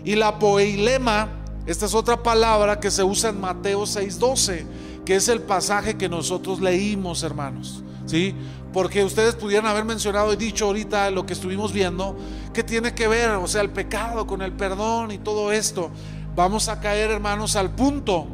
[0.05, 1.29] Y la poeilema,
[1.67, 4.65] esta es otra palabra que se usa en Mateo 6:12
[5.05, 7.83] que es el pasaje que nosotros leímos, hermanos.
[8.07, 8.33] ¿Sí?
[8.73, 12.17] Porque ustedes pudieran haber mencionado y dicho ahorita lo que estuvimos viendo,
[12.53, 15.91] que tiene que ver, o sea, el pecado con el perdón y todo esto.
[16.37, 18.27] Vamos a caer, hermanos, al punto.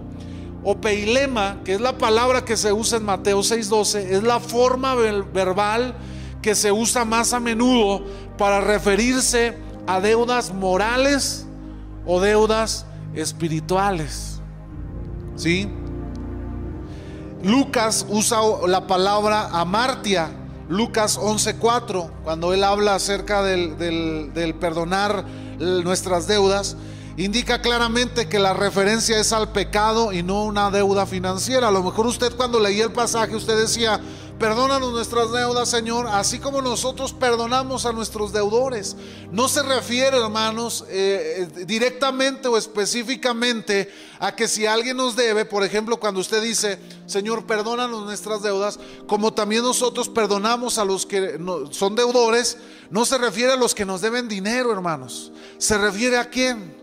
[0.65, 4.95] O peilema, que es la palabra que se usa en Mateo 6:12, es la forma
[4.95, 5.95] verbal
[6.47, 8.05] que se usa más a menudo
[8.39, 11.45] para referirse a deudas morales
[12.07, 14.41] o deudas espirituales.
[15.35, 15.69] ¿Sí?
[17.43, 20.31] Lucas usa la palabra amartia,
[20.69, 25.25] Lucas 11:4, cuando él habla acerca del, perdonar
[25.59, 26.77] nuestras deudas,
[27.17, 31.67] indica claramente que la referencia es al pecado y no una deuda financiera.
[31.67, 34.01] A lo mejor usted cuando leía el pasaje, usted decía,
[34.39, 38.95] Perdónanos nuestras deudas, Señor, así como nosotros perdonamos a nuestros deudores.
[39.33, 45.47] No se refiere, hermanos, eh, eh, directamente o específicamente a que si alguien nos debe,
[45.47, 51.07] por ejemplo, cuando usted dice, Señor, perdónanos nuestras deudas, como también nosotros perdonamos a los
[51.07, 52.59] que son deudores,
[52.91, 55.33] no se refiere a los que nos deben dinero, hermanos.
[55.57, 56.77] Se refiere a quién?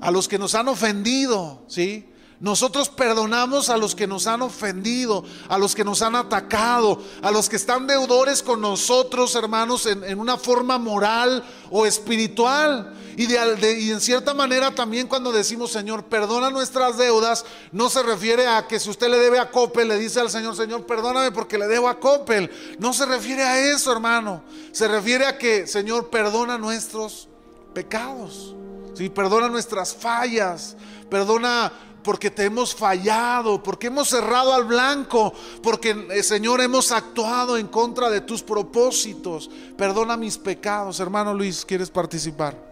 [0.00, 2.11] A los que nos han ofendido, ¿sí?
[2.42, 7.30] Nosotros perdonamos a los que nos han ofendido, a los que nos han atacado, a
[7.30, 12.94] los que están deudores con nosotros, hermanos, en, una forma moral o espiritual.
[13.16, 18.48] Y, y, en cierta manera también cuando decimos, Señor, perdona nuestras deudas, no se refiere
[18.48, 21.58] a que si usted le debe a Coppel, le dice al Señor, Señor, perdóname porque
[21.58, 22.50] le debo a Coppel.
[22.80, 24.42] No se refiere a eso, hermano.
[24.72, 27.28] Se refiere a que, Señor, perdona nuestros
[27.72, 28.56] pecados.
[28.94, 30.76] Sí, perdona nuestras fallas.
[31.08, 37.56] Perdona porque te hemos fallado, porque hemos cerrado al blanco, porque eh, Señor hemos actuado
[37.56, 39.50] en contra de tus propósitos.
[39.76, 41.00] Perdona mis pecados.
[41.00, 42.71] Hermano Luis, ¿quieres participar?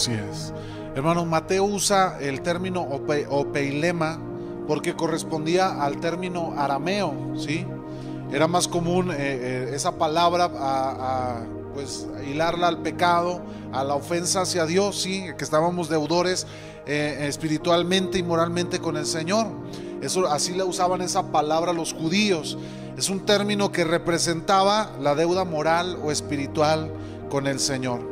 [0.00, 0.54] Así es.
[0.94, 4.18] Hermano, Mateo usa el término opeilema
[4.66, 7.66] porque correspondía al término arameo, ¿sí?
[8.32, 13.42] Era más común eh, eh, esa palabra a, pues hilarla al pecado,
[13.74, 16.46] a la ofensa hacia Dios, sí, que estábamos deudores
[16.86, 19.48] eh, espiritualmente y moralmente con el Señor.
[20.00, 22.56] Eso así le usaban esa palabra los judíos.
[22.96, 26.90] Es un término que representaba la deuda moral o espiritual
[27.28, 28.09] con el Señor.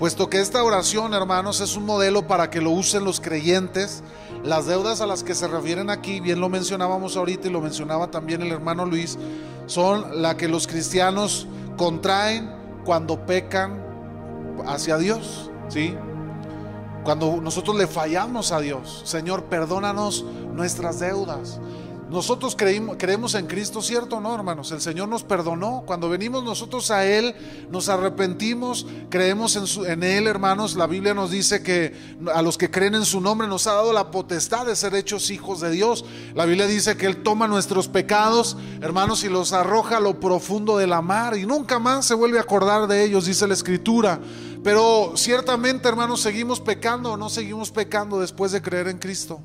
[0.00, 4.02] Puesto que esta oración, hermanos, es un modelo para que lo usen los creyentes,
[4.42, 8.10] las deudas a las que se refieren aquí, bien lo mencionábamos ahorita y lo mencionaba
[8.10, 9.18] también el hermano Luis,
[9.66, 12.50] son la que los cristianos contraen
[12.82, 13.84] cuando pecan
[14.66, 15.94] hacia Dios, ¿sí?
[17.04, 21.60] Cuando nosotros le fallamos a Dios, Señor, perdónanos nuestras deudas.
[22.10, 24.72] Nosotros creímos, creemos en Cristo, ¿cierto no, hermanos?
[24.72, 25.84] El Señor nos perdonó.
[25.86, 27.36] Cuando venimos nosotros a Él,
[27.70, 30.74] nos arrepentimos, creemos en, en, Él, hermanos.
[30.74, 31.94] La Biblia nos dice que
[32.34, 35.30] a los que creen en su nombre nos ha dado la potestad de ser hechos
[35.30, 36.04] hijos de Dios.
[36.34, 40.78] La Biblia dice que Él toma nuestros pecados, hermanos, y los arroja a lo profundo
[40.78, 44.18] de la mar y nunca más se vuelve a acordar de ellos, dice la Escritura.
[44.64, 49.40] Pero ciertamente, hermanos, seguimos pecando o no seguimos pecando después de creer en Cristo.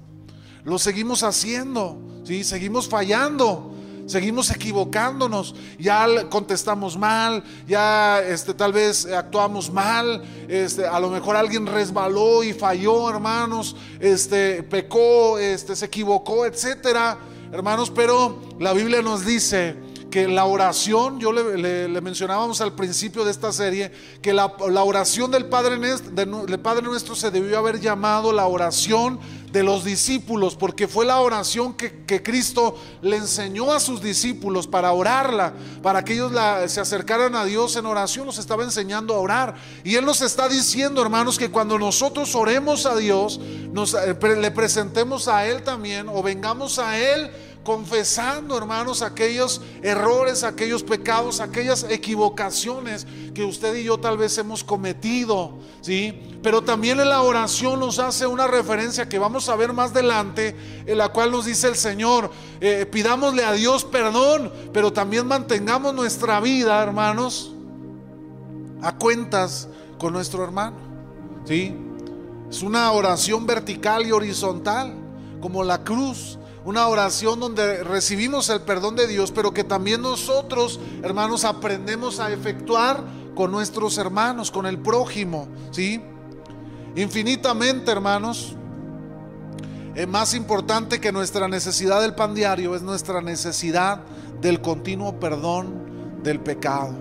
[0.65, 1.97] Lo seguimos haciendo.
[2.25, 2.43] ¿sí?
[2.43, 3.71] Seguimos fallando.
[4.07, 11.35] Seguimos equivocándonos, ya contestamos mal, ya este, tal vez actuamos mal, este, a lo mejor
[11.35, 17.17] alguien resbaló y falló, hermanos, este, pecó, este, se equivocó, etcétera,
[17.51, 17.89] hermanos.
[17.89, 19.75] Pero la Biblia nos dice
[20.11, 25.47] que la oración, yo le, mencionábamos al principio de esta serie, que la, oración del
[25.47, 29.19] Padre, del Padre Nuestro se debió haber llamado la oración
[29.55, 34.91] de los discípulos, porque fue la oración que, Cristo le enseñó a sus discípulos para
[34.91, 36.33] orarla, para que ellos
[36.67, 39.55] se acercaran a Dios en oración, los estaba enseñando a orar.
[39.85, 43.39] Y Él nos está diciendo, hermanos, que cuando nosotros oremos a Dios,
[43.71, 47.31] nos, eh, le presentemos a Él también, o vengamos a Él
[47.65, 54.63] confesando, hermanos, aquellos errores, aquellos pecados, aquellas equivocaciones que usted y yo tal vez hemos
[54.63, 56.37] cometido, ¿sí?
[56.43, 60.55] Pero también en la oración nos hace una referencia que vamos a ver más adelante,
[60.85, 65.93] en la cual nos dice el Señor, eh, pidámosle a Dios perdón, pero también mantengamos
[65.93, 67.51] nuestra vida, hermanos,
[68.83, 70.77] a cuentas con nuestro hermano,
[71.45, 71.75] ¿sí?
[72.47, 74.93] Es una oración vertical y horizontal,
[75.41, 80.79] como la cruz una oración donde recibimos el perdón de Dios, pero que también nosotros,
[81.03, 83.03] hermanos, aprendemos a efectuar
[83.35, 86.01] con nuestros hermanos, con el prójimo, ¿sí?
[86.95, 88.55] Infinitamente, hermanos,
[89.93, 94.01] es más importante que nuestra necesidad del pan diario es nuestra necesidad
[94.41, 96.93] del continuo perdón del pecado.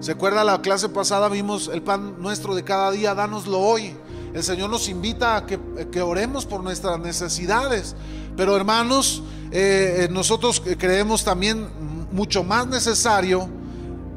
[0.00, 1.28] ¿Se acuerda la clase pasada?
[1.28, 3.96] Vimos el pan nuestro de cada día, dánoslo hoy.
[4.32, 5.60] El Señor nos invita a que,
[5.92, 7.94] que oremos por nuestras necesidades.
[8.36, 11.68] Pero hermanos, eh, eh, nosotros creemos también
[12.10, 13.48] mucho más necesario,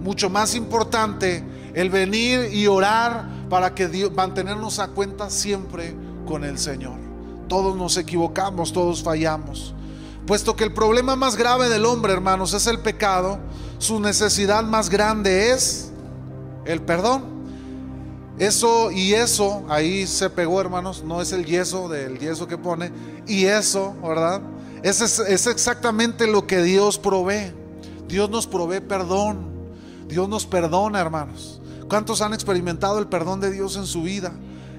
[0.01, 1.43] mucho más importante
[1.73, 5.95] el venir y orar para que Dios, mantenernos a cuenta siempre
[6.25, 6.97] con el Señor.
[7.47, 9.73] Todos nos equivocamos, todos fallamos.
[10.25, 13.39] Puesto que el problema más grave del hombre, hermanos, es el pecado,
[13.77, 15.91] su necesidad más grande es
[16.65, 17.36] el perdón.
[18.39, 22.91] Eso y eso, ahí se pegó, hermanos, no es el yeso del yeso que pone,
[23.25, 24.41] y eso, ¿verdad?
[24.83, 27.51] Es, es, exactamente lo que Dios provee.
[28.07, 29.39] Dios nos provee perdón.
[30.07, 31.59] Dios nos perdona, hermanos.
[31.89, 34.31] ¿Cuántos han experimentado el perdón de Dios en su vida?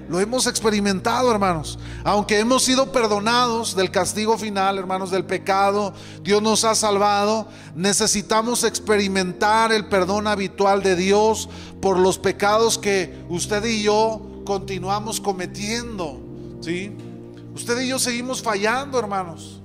[0.09, 1.77] Lo hemos experimentado, hermanos.
[2.03, 5.93] Aunque hemos sido perdonados del castigo final, hermanos, del pecado,
[6.23, 7.47] Dios nos ha salvado.
[7.75, 11.47] Necesitamos experimentar el perdón habitual de Dios
[11.79, 16.19] por los pecados que usted y yo continuamos cometiendo.
[16.59, 16.91] ¿Sí?
[17.53, 19.58] Usted y yo seguimos fallando, hermanos.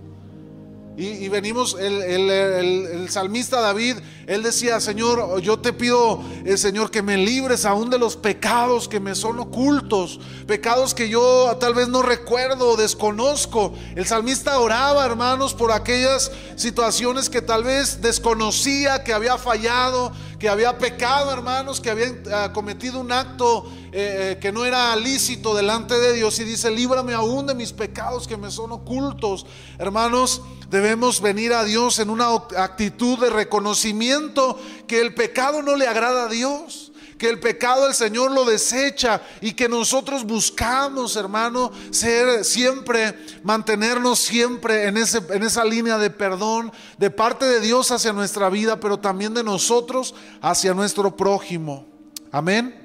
[0.96, 3.96] Y, venimos, el, salmista David,
[4.28, 8.86] él decía, Señor, yo te pido, eh, Señor, que me libres aún de los pecados
[8.86, 13.74] que me son ocultos, pecados que yo tal vez no recuerdo, desconozco.
[13.96, 20.48] El salmista oraba, hermanos, por aquellas situaciones que tal vez desconocía, que había fallado, que
[20.48, 25.54] había pecado, hermanos, que había ah, cometido un acto eh, eh, que no era lícito
[25.54, 29.46] delante de Dios y dice, líbrame aún de mis pecados que me son ocultos.
[29.78, 35.86] Hermanos, debemos venir a Dios en una actitud de reconocimiento que el pecado no le
[35.86, 36.83] agrada a Dios
[37.24, 44.18] que el pecado el Señor lo desecha y que nosotros buscamos, hermano, ser siempre, mantenernos
[44.18, 48.78] siempre en, ese, en esa línea de perdón de parte de Dios hacia nuestra vida,
[48.78, 51.86] pero también de nosotros hacia nuestro prójimo.
[52.30, 52.84] Amén.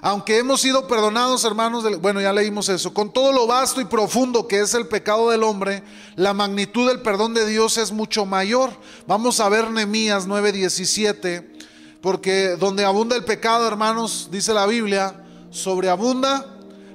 [0.00, 4.48] Aunque hemos sido perdonados, hermanos, bueno, ya leímos eso, con todo lo vasto y profundo
[4.48, 5.82] que es el pecado del hombre,
[6.16, 8.70] la magnitud del perdón de Dios es mucho mayor.
[9.06, 11.59] Vamos a ver Nehemías 9:17,
[12.00, 16.46] porque donde abunda el pecado, hermanos, dice la Biblia, sobreabunda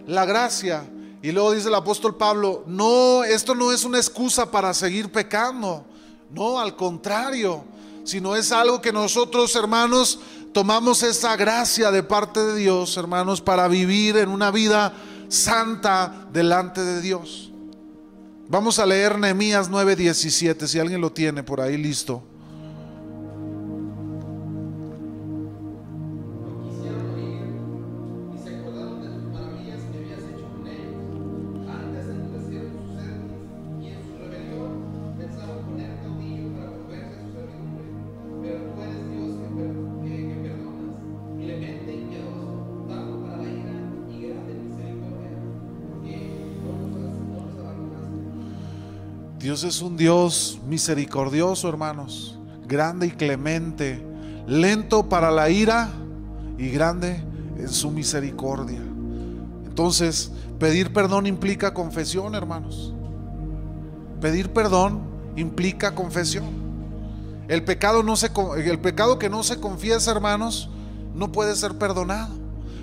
[0.07, 0.83] la gracia.
[1.21, 5.85] Y luego dice el apóstol Pablo, no, esto no es una excusa para seguir pecando,
[6.31, 7.63] no, al contrario,
[8.03, 10.19] sino es algo que nosotros, hermanos,
[10.53, 14.93] tomamos esa gracia de parte de Dios, hermanos, para vivir en una vida
[15.27, 17.51] santa delante de Dios.
[18.47, 22.21] Vamos a leer Nehemías 9:17, si alguien lo tiene por ahí listo.
[49.63, 52.37] Es un Dios misericordioso, hermanos,
[52.67, 54.05] grande y clemente,
[54.45, 55.91] lento para la ira
[56.57, 57.23] y grande
[57.57, 58.81] en su misericordia.
[59.65, 60.29] Entonces,
[60.59, 62.93] pedir perdón implica confesión, hermanos.
[64.19, 64.99] Pedir perdón
[65.37, 66.49] implica confesión.
[67.47, 70.69] El pecado, no se, el pecado que no se confiesa, hermanos,
[71.13, 72.35] no puede ser perdonado.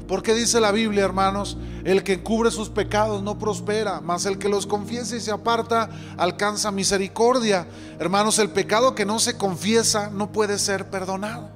[0.07, 4.49] Porque dice la Biblia, hermanos, el que encubre sus pecados no prospera, mas el que
[4.49, 7.67] los confiesa y se aparta alcanza misericordia.
[7.99, 11.51] Hermanos, el pecado que no se confiesa no puede ser perdonado.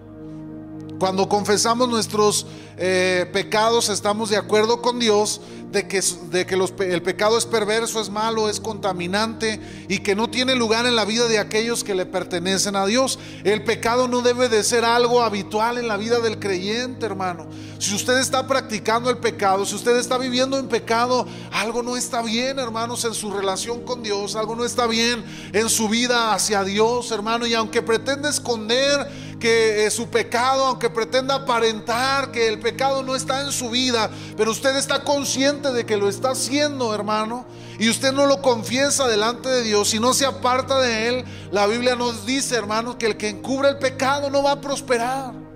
[0.99, 2.47] Cuando confesamos nuestros
[2.79, 5.43] eh, pecados, estamos de acuerdo con Dios
[5.77, 6.55] de que,
[6.91, 11.05] el pecado es perverso, es malo, es contaminante y que no tiene lugar en la
[11.05, 13.19] vida de aquellos que le pertenecen a Dios.
[13.45, 17.47] El pecado no debe de ser algo habitual en la vida del creyente, hermano.
[17.79, 22.23] Si usted está practicando el pecado, si usted está viviendo en pecado, algo no está
[22.23, 25.23] bien, hermanos, en su relación con Dios, algo no está bien
[25.53, 27.47] en su vida hacia Dios, hermano.
[27.47, 33.15] Y aunque pretende esconder que eh, su pecado, aunque pretenda aparentar que el pecado no
[33.15, 37.47] está en su vida, pero usted está consciente de que lo está haciendo, hermano,
[37.79, 41.67] y usted no lo confiesa delante de Dios y no se aparta de él, la
[41.67, 45.47] Biblia nos dice, hermano, que el que encubre el pecado no va a prosperar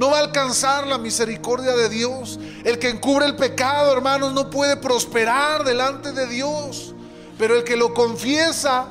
[0.00, 2.40] no va a alcanzar la misericordia de Dios.
[2.64, 6.94] El que encubre el pecado, hermanos, no puede prosperar delante de Dios.
[7.36, 8.86] Pero el que lo confiesa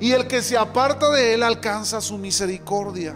[0.00, 3.14] y el que se aparta de él alcanza su misericordia.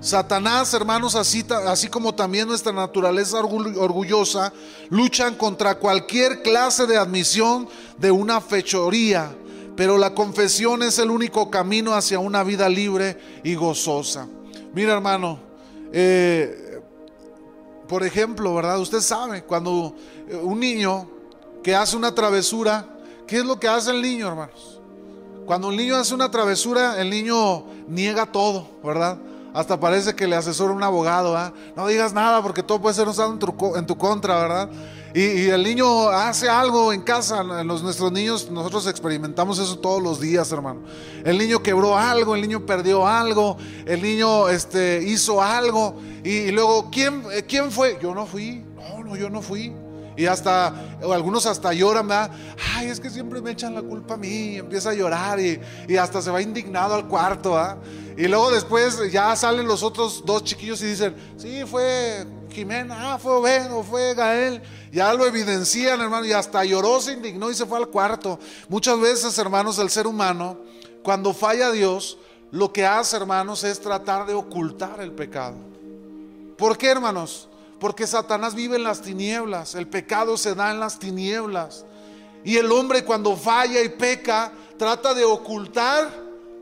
[0.00, 4.52] Satanás, hermanos, así, como también nuestra naturaleza orgullosa,
[4.90, 7.68] luchan contra cualquier clase de admisión
[7.98, 9.34] de una fechoría.
[9.74, 14.26] Pero la confesión es el único camino hacia una vida libre y gozosa.
[14.72, 15.38] Mira, hermano,
[15.92, 16.80] eh,
[17.88, 18.78] por ejemplo, ¿verdad?
[18.80, 19.94] Usted sabe, cuando
[20.28, 21.08] eh, un niño
[21.62, 22.88] que hace una travesura,
[23.26, 24.80] ¿qué es lo que hace el niño, hermanos?
[25.44, 29.18] Cuando el niño hace una travesura, el niño niega todo, ¿verdad?
[29.56, 31.54] Hasta parece que le asesora un abogado, ¿verdad?
[31.74, 34.68] No digas nada porque todo puede ser usado en tu, en tu contra, ¿verdad?
[35.14, 40.20] Y, el niño hace algo en casa, los, nuestros niños, nosotros experimentamos eso todos los
[40.20, 40.82] días, hermano.
[41.24, 45.96] El niño quebró algo, el niño perdió algo, el niño este, hizo algo.
[46.22, 47.98] Y, luego, ¿quién, eh, ¿quién fue?
[48.02, 48.62] Yo no fui.
[48.76, 49.72] No, no, yo no fui.
[50.16, 50.68] Y hasta,
[51.02, 52.30] algunos hasta lloran, ¿verdad?
[52.74, 54.56] Ay, es que siempre me echan la culpa a mí.
[54.56, 57.76] Empieza a llorar y, y hasta se va indignado al cuarto, ¿verdad?
[58.16, 63.18] Y luego después ya salen los otros dos chiquillos y dicen, sí, fue Jimena, ah,
[63.18, 64.62] fue Obed fue Gael.
[64.90, 68.38] Ya lo evidencian, hermano, y hasta lloró, se indignó y se fue al cuarto.
[68.70, 70.56] Muchas veces, hermanos, el ser humano,
[71.02, 72.16] cuando falla Dios,
[72.50, 75.56] lo que hace, hermanos, es tratar de ocultar el pecado.
[76.56, 77.50] ¿Por qué, hermanos?
[77.78, 81.84] Porque Satanás vive en las tinieblas, el pecado se da en las tinieblas.
[82.44, 86.10] Y el hombre cuando falla y peca, trata de ocultar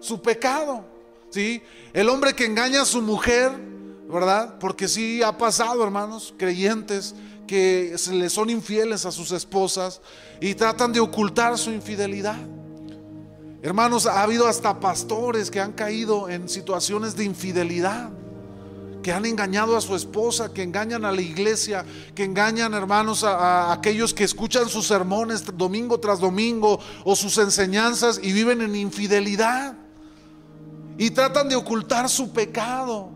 [0.00, 0.84] su pecado.
[1.30, 1.62] ¿sí?
[1.92, 3.52] El hombre que engaña a su mujer,
[4.08, 4.58] ¿verdad?
[4.58, 7.14] Porque sí ha pasado, hermanos, creyentes
[7.46, 10.00] que se le son infieles a sus esposas
[10.40, 12.36] y tratan de ocultar su infidelidad.
[13.62, 18.10] Hermanos, ha habido hasta pastores que han caído en situaciones de infidelidad,
[19.04, 21.84] que han engañado a su esposa, que engañan a la iglesia,
[22.14, 27.36] que engañan, hermanos, a, a aquellos que escuchan sus sermones domingo tras domingo o sus
[27.36, 29.76] enseñanzas y viven en infidelidad
[30.96, 33.13] y tratan de ocultar su pecado.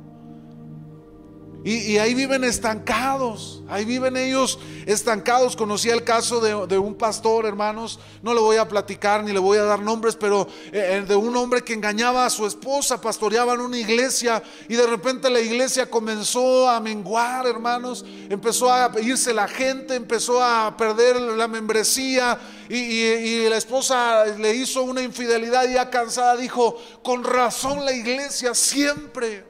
[1.71, 5.55] Y, ahí viven estancados, ahí viven ellos estancados.
[5.55, 9.59] Conocí el caso de, un pastor, hermanos, no le voy a platicar ni le voy
[9.59, 13.53] a dar nombres, pero eh, eh, de un hombre que engañaba a su esposa, pastoreaba
[13.53, 19.35] en una iglesia y de repente la iglesia comenzó a menguar, hermanos, empezó a irse
[19.35, 22.39] la gente, empezó a perder la membresía
[22.71, 27.93] y, y la esposa le hizo una infidelidad y ya cansada dijo, con razón la
[27.93, 29.48] iglesia siempre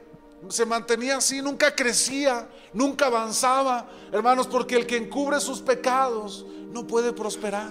[0.49, 6.85] se mantenía así, nunca crecía, nunca avanzaba, hermanos, porque el que encubre sus pecados no
[6.85, 7.69] puede prosperar.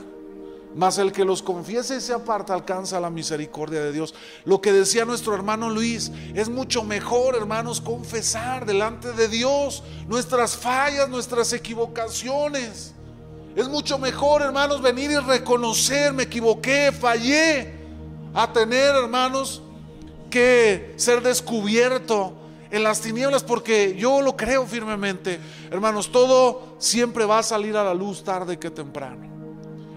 [0.75, 4.15] Mas el que los confiese y se aparta alcanza la misericordia de Dios.
[4.45, 10.57] Lo que decía nuestro hermano Luis, es mucho mejor, hermanos, confesar delante de Dios nuestras
[10.57, 12.95] fallas, nuestras equivocaciones.
[13.57, 17.75] Es mucho mejor, hermanos, venir y reconocer, me equivoqué, fallé,
[18.35, 19.63] a tener, hermanos,
[20.31, 22.35] que ser descubierto
[22.71, 25.41] en las tinieblas porque yo lo creo firmemente.
[25.71, 29.29] Hermanos, todo siempre va a salir a la luz tarde que temprano.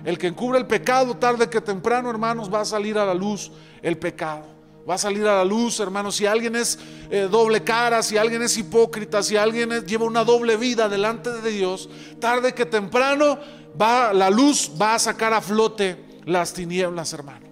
[0.04, 3.52] El que encubre el pecado tarde que temprano, hermanos, va a salir a la luz
[3.82, 4.46] el pecado.
[4.90, 6.16] Va a salir a la luz, hermanos.
[6.16, 6.80] Si alguien es
[7.12, 11.52] eh, doble cara, si alguien es hipócrita, si alguien lleva una doble vida delante de
[11.52, 11.88] Dios,
[12.20, 13.38] tarde que temprano
[13.80, 17.48] va la luz va a sacar a flote las tinieblas, hermano.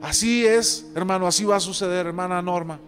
[0.00, 2.80] Así es, hermano, así va a suceder, hermana Norma.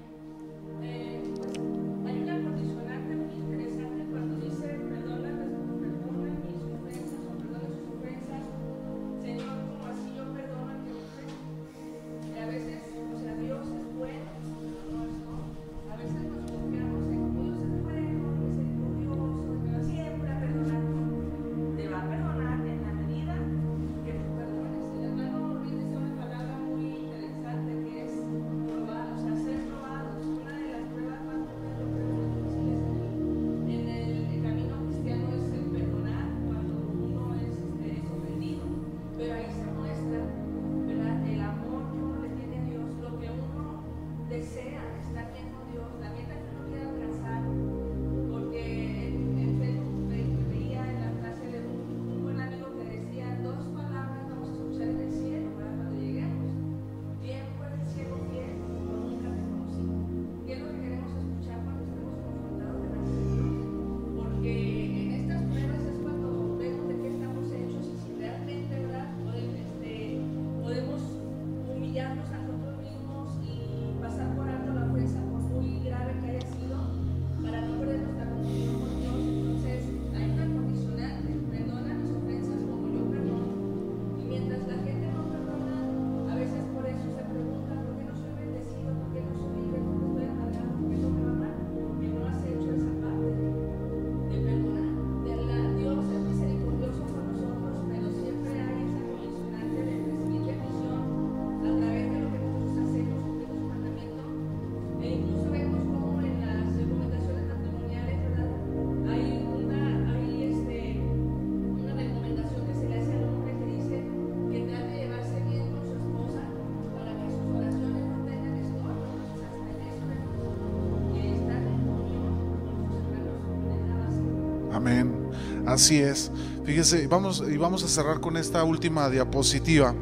[125.68, 126.30] Así es.
[126.64, 129.94] Fíjese, vamos, y vamos a cerrar con esta última diapositiva.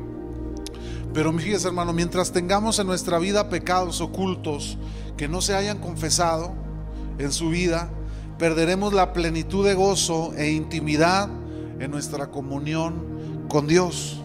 [1.13, 4.79] Pero fíjese, hermano, mientras tengamos en nuestra vida pecados ocultos
[5.17, 6.53] que no se hayan confesado
[7.19, 7.91] en su vida,
[8.39, 11.29] perderemos la plenitud de gozo e intimidad
[11.81, 14.21] en nuestra comunión con Dios.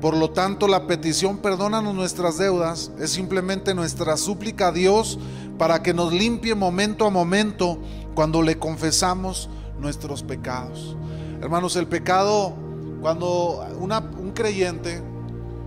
[0.00, 5.18] Por lo tanto, la petición perdónanos nuestras deudas es simplemente nuestra súplica a Dios
[5.58, 7.80] para que nos limpie momento a momento
[8.14, 10.96] cuando le confesamos nuestros pecados.
[11.40, 12.54] Hermanos, el pecado,
[13.00, 15.02] cuando un creyente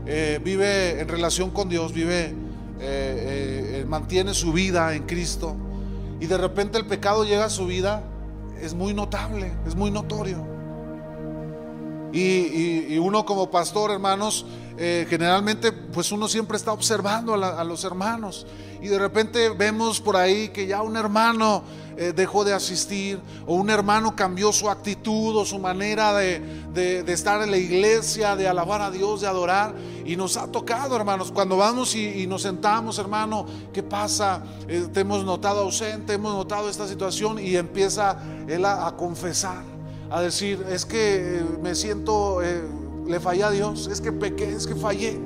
[0.05, 2.33] eh, vive en relación con Dios, vive, eh,
[2.79, 5.55] eh, mantiene su vida en Cristo,
[6.21, 8.03] y de repente el pecado llega a su vida,
[8.61, 10.45] es muy notable, es muy notorio.
[12.13, 14.45] Y, uno como pastor, hermanos,
[14.78, 18.45] generalmente pues uno siempre está observando a, los hermanos
[18.82, 21.63] y de repente vemos por ahí que ya un hermano
[21.99, 27.41] eh, dejó de asistir, o un hermano cambió su actitud o su manera de, estar
[27.41, 29.73] en la iglesia, de alabar a Dios, de adorar.
[30.05, 34.43] Y nos ha tocado, hermanos, cuando vamos y, nos sentamos, hermano, ¿qué pasa?
[34.67, 39.63] Eh, te hemos notado ausente, hemos notado esta situación y empieza él a, confesar,
[40.11, 42.43] a decir, es que eh, me siento,
[43.07, 45.19] le fallé a Dios, es que pequé, es que fallé.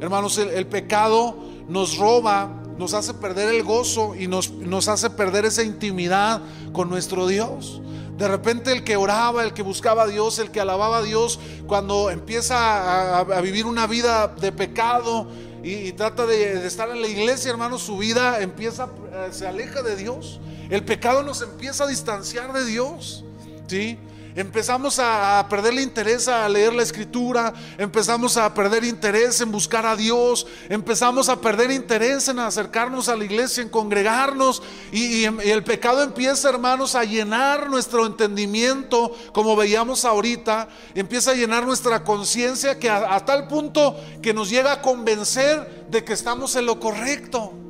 [0.00, 1.36] Hermanos, el, pecado
[1.68, 6.42] nos roba nos hace perder el gozo y nos, nos hace perder esa intimidad
[6.72, 7.80] con nuestro Dios.
[8.18, 11.38] De repente el que oraba, el que buscaba a Dios, el que alababa a Dios,
[11.66, 15.26] cuando empieza a, vivir una vida de pecado
[15.62, 19.96] y, trata de, estar en la iglesia, hermano, su vida empieza, eh, se aleja de
[19.96, 20.40] Dios.
[20.70, 23.24] El pecado nos empieza a distanciar de Dios.
[23.66, 23.98] ¿Sí?
[24.36, 29.86] Empezamos a perder el interés a leer la escritura, empezamos a perder interés en buscar
[29.86, 34.60] a Dios, empezamos a perder interés en acercarnos a la iglesia, en congregarnos
[34.90, 41.64] y, el pecado empieza, hermanos, a llenar nuestro entendimiento, como veíamos ahorita, empieza a llenar
[41.64, 46.66] nuestra conciencia que a tal punto que nos llega a convencer de que estamos en
[46.66, 47.63] lo correcto.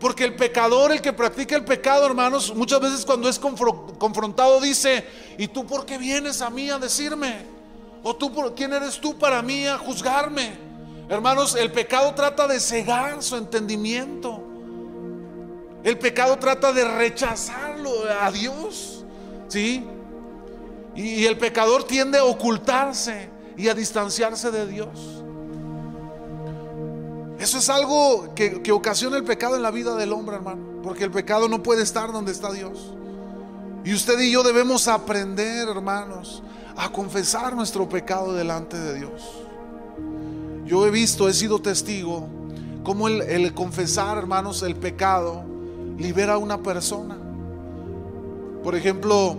[0.00, 5.04] Porque el pecador, el que practica el pecado, hermanos, muchas veces cuando es confrontado dice,
[5.36, 7.38] ¿y tú por qué vienes a mí a decirme?
[8.02, 10.52] ¿O tú por quién eres tú para mí a juzgarme?
[11.08, 14.42] Hermanos, el pecado trata de cegar su entendimiento.
[15.82, 17.90] El pecado trata de rechazarlo
[18.20, 19.04] a Dios.
[19.48, 19.84] ¿Sí?
[20.94, 25.17] Y el pecador tiende a ocultarse y a distanciarse de Dios.
[27.38, 30.80] Eso es algo que, ocasiona el pecado en la vida del hombre, hermano.
[30.82, 32.92] Porque el pecado no puede estar donde está Dios.
[33.84, 36.42] Y usted y yo debemos aprender, hermanos,
[36.76, 39.22] a confesar nuestro pecado delante de Dios.
[40.66, 42.26] Yo he visto, he sido testigo,
[42.82, 45.44] cómo el, confesar, hermanos, el pecado
[45.96, 47.16] libera a una persona.
[48.64, 49.36] Por ejemplo,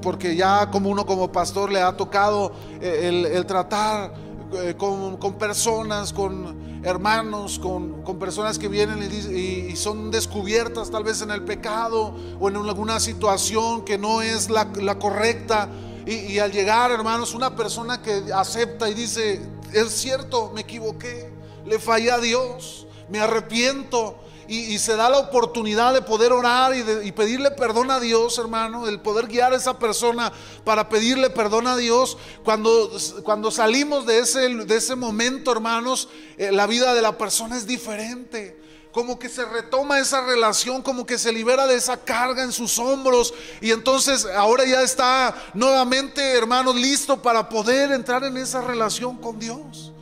[0.00, 4.14] porque ya como uno como pastor le ha tocado eh, el, tratar
[4.54, 11.22] eh, con, con personas, con hermanos, con, personas que vienen y, son descubiertas tal vez
[11.22, 15.68] en el pecado o en alguna situación que no es la, correcta.
[16.06, 19.40] Y, y, al llegar, hermanos, una persona que acepta y dice,
[19.72, 21.32] es cierto, me equivoqué,
[21.64, 24.16] le fallé a Dios, me arrepiento,
[24.48, 29.00] y, se da la oportunidad de poder orar y, pedirle perdón a Dios, hermano, el
[29.00, 30.32] poder guiar a esa persona
[30.64, 32.18] para pedirle perdón a Dios.
[32.44, 32.90] Cuando,
[33.22, 37.66] cuando salimos de ese, de ese momento, hermanos, eh, la vida de la persona es
[37.66, 38.60] diferente
[38.92, 42.78] como que se retoma esa relación, como que se libera de esa carga en sus
[42.78, 49.16] hombros y entonces ahora ya está nuevamente, hermanos, listo para poder entrar en esa relación
[49.16, 49.92] con Dios.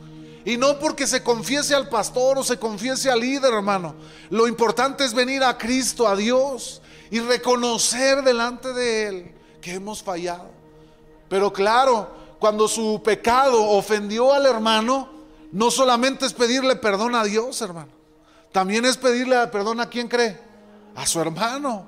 [0.43, 3.95] Y no porque se confiese al pastor o se confiese al líder, hermano.
[4.29, 6.81] Lo importante es venir a Cristo, a Dios,
[7.11, 9.31] y reconocer delante de Él
[9.61, 10.49] que hemos fallado.
[11.29, 15.09] Pero claro, cuando su pecado ofendió al hermano,
[15.51, 17.91] no solamente es pedirle perdón a Dios, hermano.
[18.51, 20.39] También es pedirle perdón a quien cree,
[20.95, 21.85] a su hermano.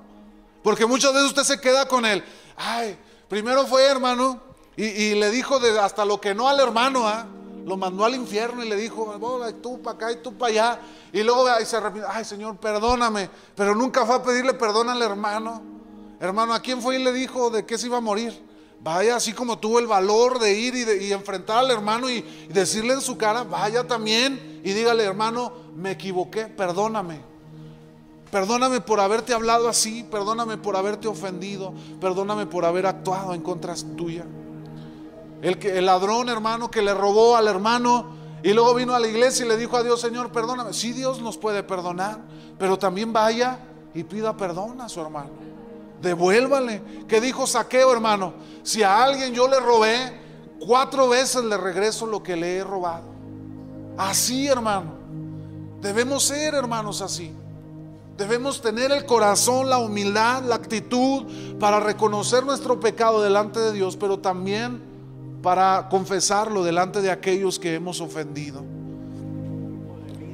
[0.61, 2.23] Porque muchas veces usted se queda con él.
[2.55, 2.97] Ay,
[3.27, 4.41] primero fue hermano
[4.75, 7.25] y, le dijo hasta lo que no al hermano, ¿ah?
[7.65, 9.13] Lo mandó al infierno y le dijo,
[9.61, 10.79] tú para acá y tú para allá.
[11.11, 13.29] Y luego se arrepintió, ay Señor, perdóname.
[13.55, 15.61] Pero nunca fue a pedirle perdón al hermano.
[16.19, 18.33] Hermano, ¿a quién fue y le dijo de qué se iba a morir?
[18.81, 22.15] Vaya, así como tuvo el valor de ir y, enfrentar al hermano y,
[22.49, 27.21] y, decirle en su cara, vaya también y dígale, hermano, me equivoqué, perdóname.
[28.29, 33.75] Perdóname por haberte hablado así, perdóname por haberte ofendido, perdóname por haber actuado en contra
[33.95, 34.25] tuya.
[35.43, 39.45] El, el ladrón, hermano, que le robó al hermano y luego vino a la iglesia
[39.45, 40.73] y le dijo a Dios, Señor, perdóname.
[40.73, 42.19] Sí, Dios nos puede perdonar,
[42.57, 43.59] pero también vaya
[43.93, 45.29] y pida perdón a su hermano.
[46.01, 46.81] Devuélvale.
[47.07, 48.33] ¿Qué dijo Saqueo, hermano?
[48.63, 50.21] Si a alguien yo le robé,
[50.59, 53.03] cuatro veces le regreso lo que le he robado.
[53.97, 54.91] Así, hermano.
[55.81, 57.31] Debemos ser, hermanos, así.
[58.17, 63.95] Debemos tener el corazón, la humildad, la actitud para reconocer nuestro pecado delante de Dios,
[63.95, 64.92] pero también
[65.43, 68.63] para confesarlo delante de aquellos que hemos ofendido.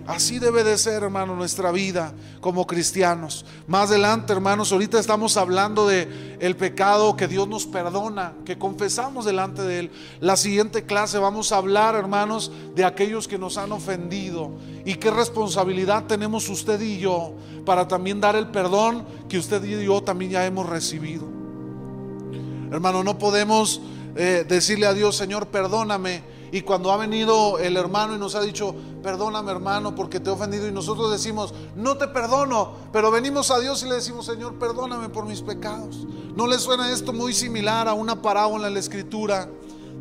[0.05, 3.45] Así debe de ser, hermano, nuestra vida como cristianos.
[3.67, 9.25] Más adelante, hermanos, ahorita estamos hablando de el pecado que Dios nos perdona, que confesamos
[9.25, 9.91] delante de él.
[10.19, 14.51] La siguiente clase vamos a hablar, hermanos, de aquellos que nos han ofendido
[14.85, 17.33] y qué responsabilidad tenemos usted y yo
[17.65, 21.25] para también dar el perdón que usted y yo también ya hemos recibido.
[22.71, 23.81] Hermano, no podemos
[24.21, 26.21] eh, decirle a Dios, Señor, perdóname.
[26.51, 30.33] Y cuando ha venido el hermano y nos ha dicho, perdóname hermano porque te he
[30.33, 34.55] ofendido y nosotros decimos, no te perdono, pero venimos a Dios y le decimos, Señor,
[34.59, 36.05] perdóname por mis pecados.
[36.35, 39.47] ¿No le suena esto muy similar a una parábola en la escritura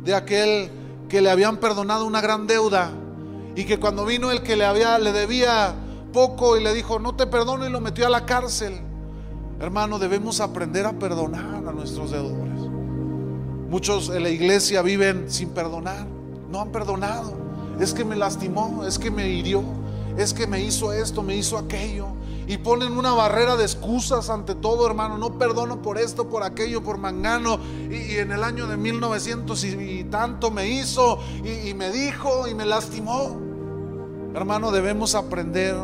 [0.03, 0.69] de aquel
[1.07, 2.91] que le habían perdonado una gran deuda
[3.55, 5.73] y que cuando vino el que le, había, le debía
[6.11, 8.81] poco y le dijo, no te perdono y lo metió a la cárcel?
[9.61, 12.48] Hermano, debemos aprender a perdonar a nuestros deudores.
[13.69, 16.07] Muchos en la iglesia viven sin perdonar.
[16.51, 17.33] No han perdonado.
[17.79, 19.63] Es que me lastimó, es que me hirió,
[20.17, 22.07] es que me hizo esto, me hizo aquello.
[22.47, 25.19] y ponen una barrera de excusas ante todo, hermano.
[25.19, 27.59] No perdono por esto, por aquello, por mangano.
[27.91, 32.65] Y, en el año de 1900 y, tanto me hizo y, me dijo y me
[32.65, 33.39] lastimó.
[34.33, 35.75] Hermano, debemos aprender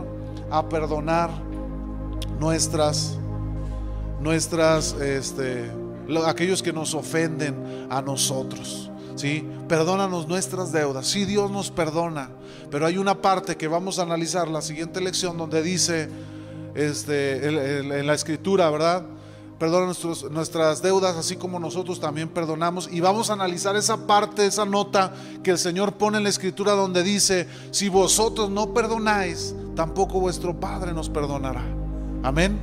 [0.49, 1.29] a perdonar
[2.39, 3.19] nuestras,
[4.19, 5.71] nuestras, este,
[6.25, 8.89] aquellos que nos ofenden a nosotros.
[9.15, 9.47] ¿sí?
[9.67, 11.07] Perdónanos nuestras deudas.
[11.07, 12.29] Sí, Dios nos perdona,
[12.69, 16.09] pero hay una parte que vamos a analizar la siguiente lección donde dice
[16.75, 19.05] este, en la escritura, ¿verdad?
[19.57, 19.93] Perdona
[20.31, 22.89] nuestras deudas, así como nosotros también perdonamos.
[22.91, 26.73] Y vamos a analizar esa parte, esa nota que el Señor pone en la escritura
[26.73, 31.63] donde dice, si vosotros no perdonáis, tampoco vuestro Padre nos perdonará.
[32.21, 32.59] Amén.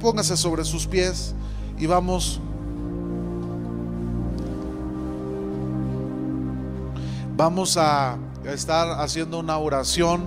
[0.00, 1.34] Póngase sobre sus pies
[1.78, 2.40] y vamos
[7.34, 10.22] Vamos a estar haciendo una oración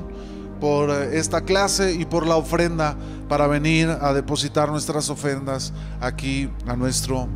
[0.60, 2.96] por eh, esta clase y por la ofrenda
[3.30, 7.28] para venir a depositar nuestras ofrendas aquí a nuestro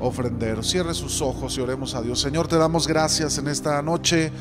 [0.00, 0.62] ofrendero.
[0.64, 2.20] Cierre sus ojos y oremos a Dios.
[2.20, 4.32] Señor, te damos gracias en esta noche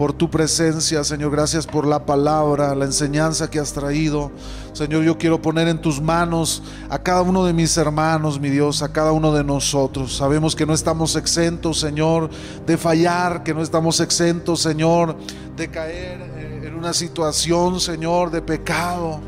[0.00, 1.30] por tu presencia, Señor.
[1.30, 4.32] Gracias por la palabra, la enseñanza que has traído.
[4.72, 8.82] Señor, yo quiero poner en tus manos a cada uno de mis hermanos, mi Dios,
[8.82, 10.16] a cada uno de nosotros.
[10.16, 12.30] Sabemos que no estamos exentos, Señor,
[12.64, 15.18] de fallar, que no estamos exentos, Señor,
[15.54, 19.20] de caer eh, en una situación, Señor, de pecado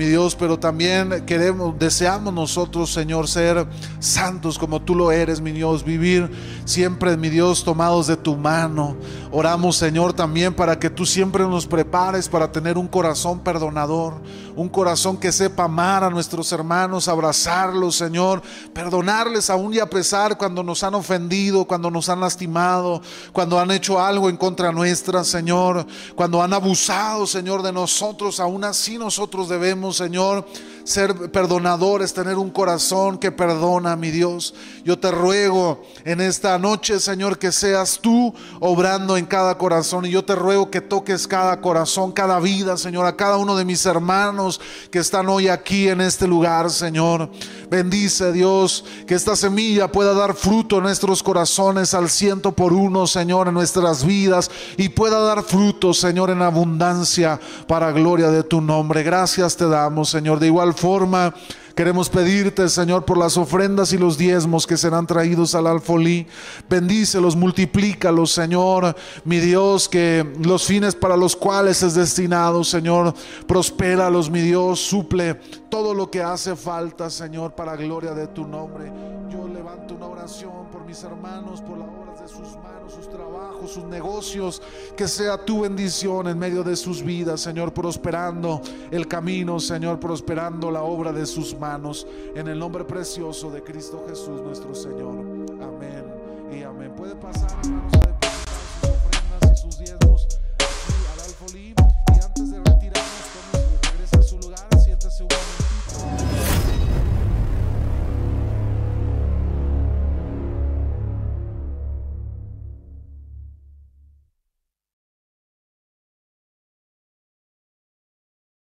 [0.00, 3.66] mi Dios, pero también queremos, deseamos nosotros, Señor, ser
[3.98, 6.30] santos como tú lo eres, mi Dios, vivir
[6.64, 8.96] siempre, mi Dios, tomados de tu mano.
[9.30, 14.14] Oramos, Señor, también para que tú siempre nos prepares para tener un corazón perdonador,
[14.56, 18.40] un corazón que sepa amar a nuestros hermanos, abrazarlos, Señor,
[18.72, 23.70] perdonarles aún y a pesar cuando nos han ofendido, cuando nos han lastimado, cuando han
[23.70, 29.48] hecho algo en contra nuestra, Señor, cuando han abusado, Señor, de nosotros, aún así nosotros
[29.48, 30.46] debemos, Señor,
[30.90, 34.54] ser perdonadores, tener un corazón que perdona, mi Dios.
[34.84, 40.06] Yo te ruego en esta noche, Señor, que seas tú obrando en cada corazón.
[40.06, 43.64] Y yo te ruego que toques cada corazón, cada vida, Señor, a cada uno de
[43.64, 44.60] mis hermanos
[44.90, 47.30] que están hoy aquí en este lugar, Señor.
[47.70, 53.06] Bendice, Dios, que esta semilla pueda dar fruto en nuestros corazones al ciento por uno,
[53.06, 54.50] Señor, en nuestras vidas.
[54.76, 57.38] Y pueda dar fruto, Señor, en abundancia
[57.68, 59.04] para gloria de tu nombre.
[59.04, 60.40] Gracias te damos, Señor.
[60.40, 61.34] De igual forma,
[61.80, 66.26] Queremos pedirte, Señor, por las ofrendas y los diezmos que serán traídos al alfolí.
[66.68, 68.94] Bendícelos, multiplícalos, Señor.
[69.24, 73.14] Mi Dios, que los fines para los cuales es destinado, Señor,
[73.46, 75.36] prospéralos, mi Dios, suple
[75.70, 78.92] todo lo que hace falta, Señor, para gloria de tu nombre.
[79.30, 81.86] Yo levanto una oración por mis hermanos, por la
[82.30, 84.62] sus manos, sus trabajos, sus negocios.
[84.96, 88.60] Que sea tu bendición en medio de sus vidas, Señor, prosperando
[88.90, 92.06] el camino, Señor, prosperando la obra de sus manos.
[92.34, 95.18] En el nombre precioso de Cristo Jesús, nuestro Señor.
[95.60, 96.04] Amén
[96.52, 96.92] y amén.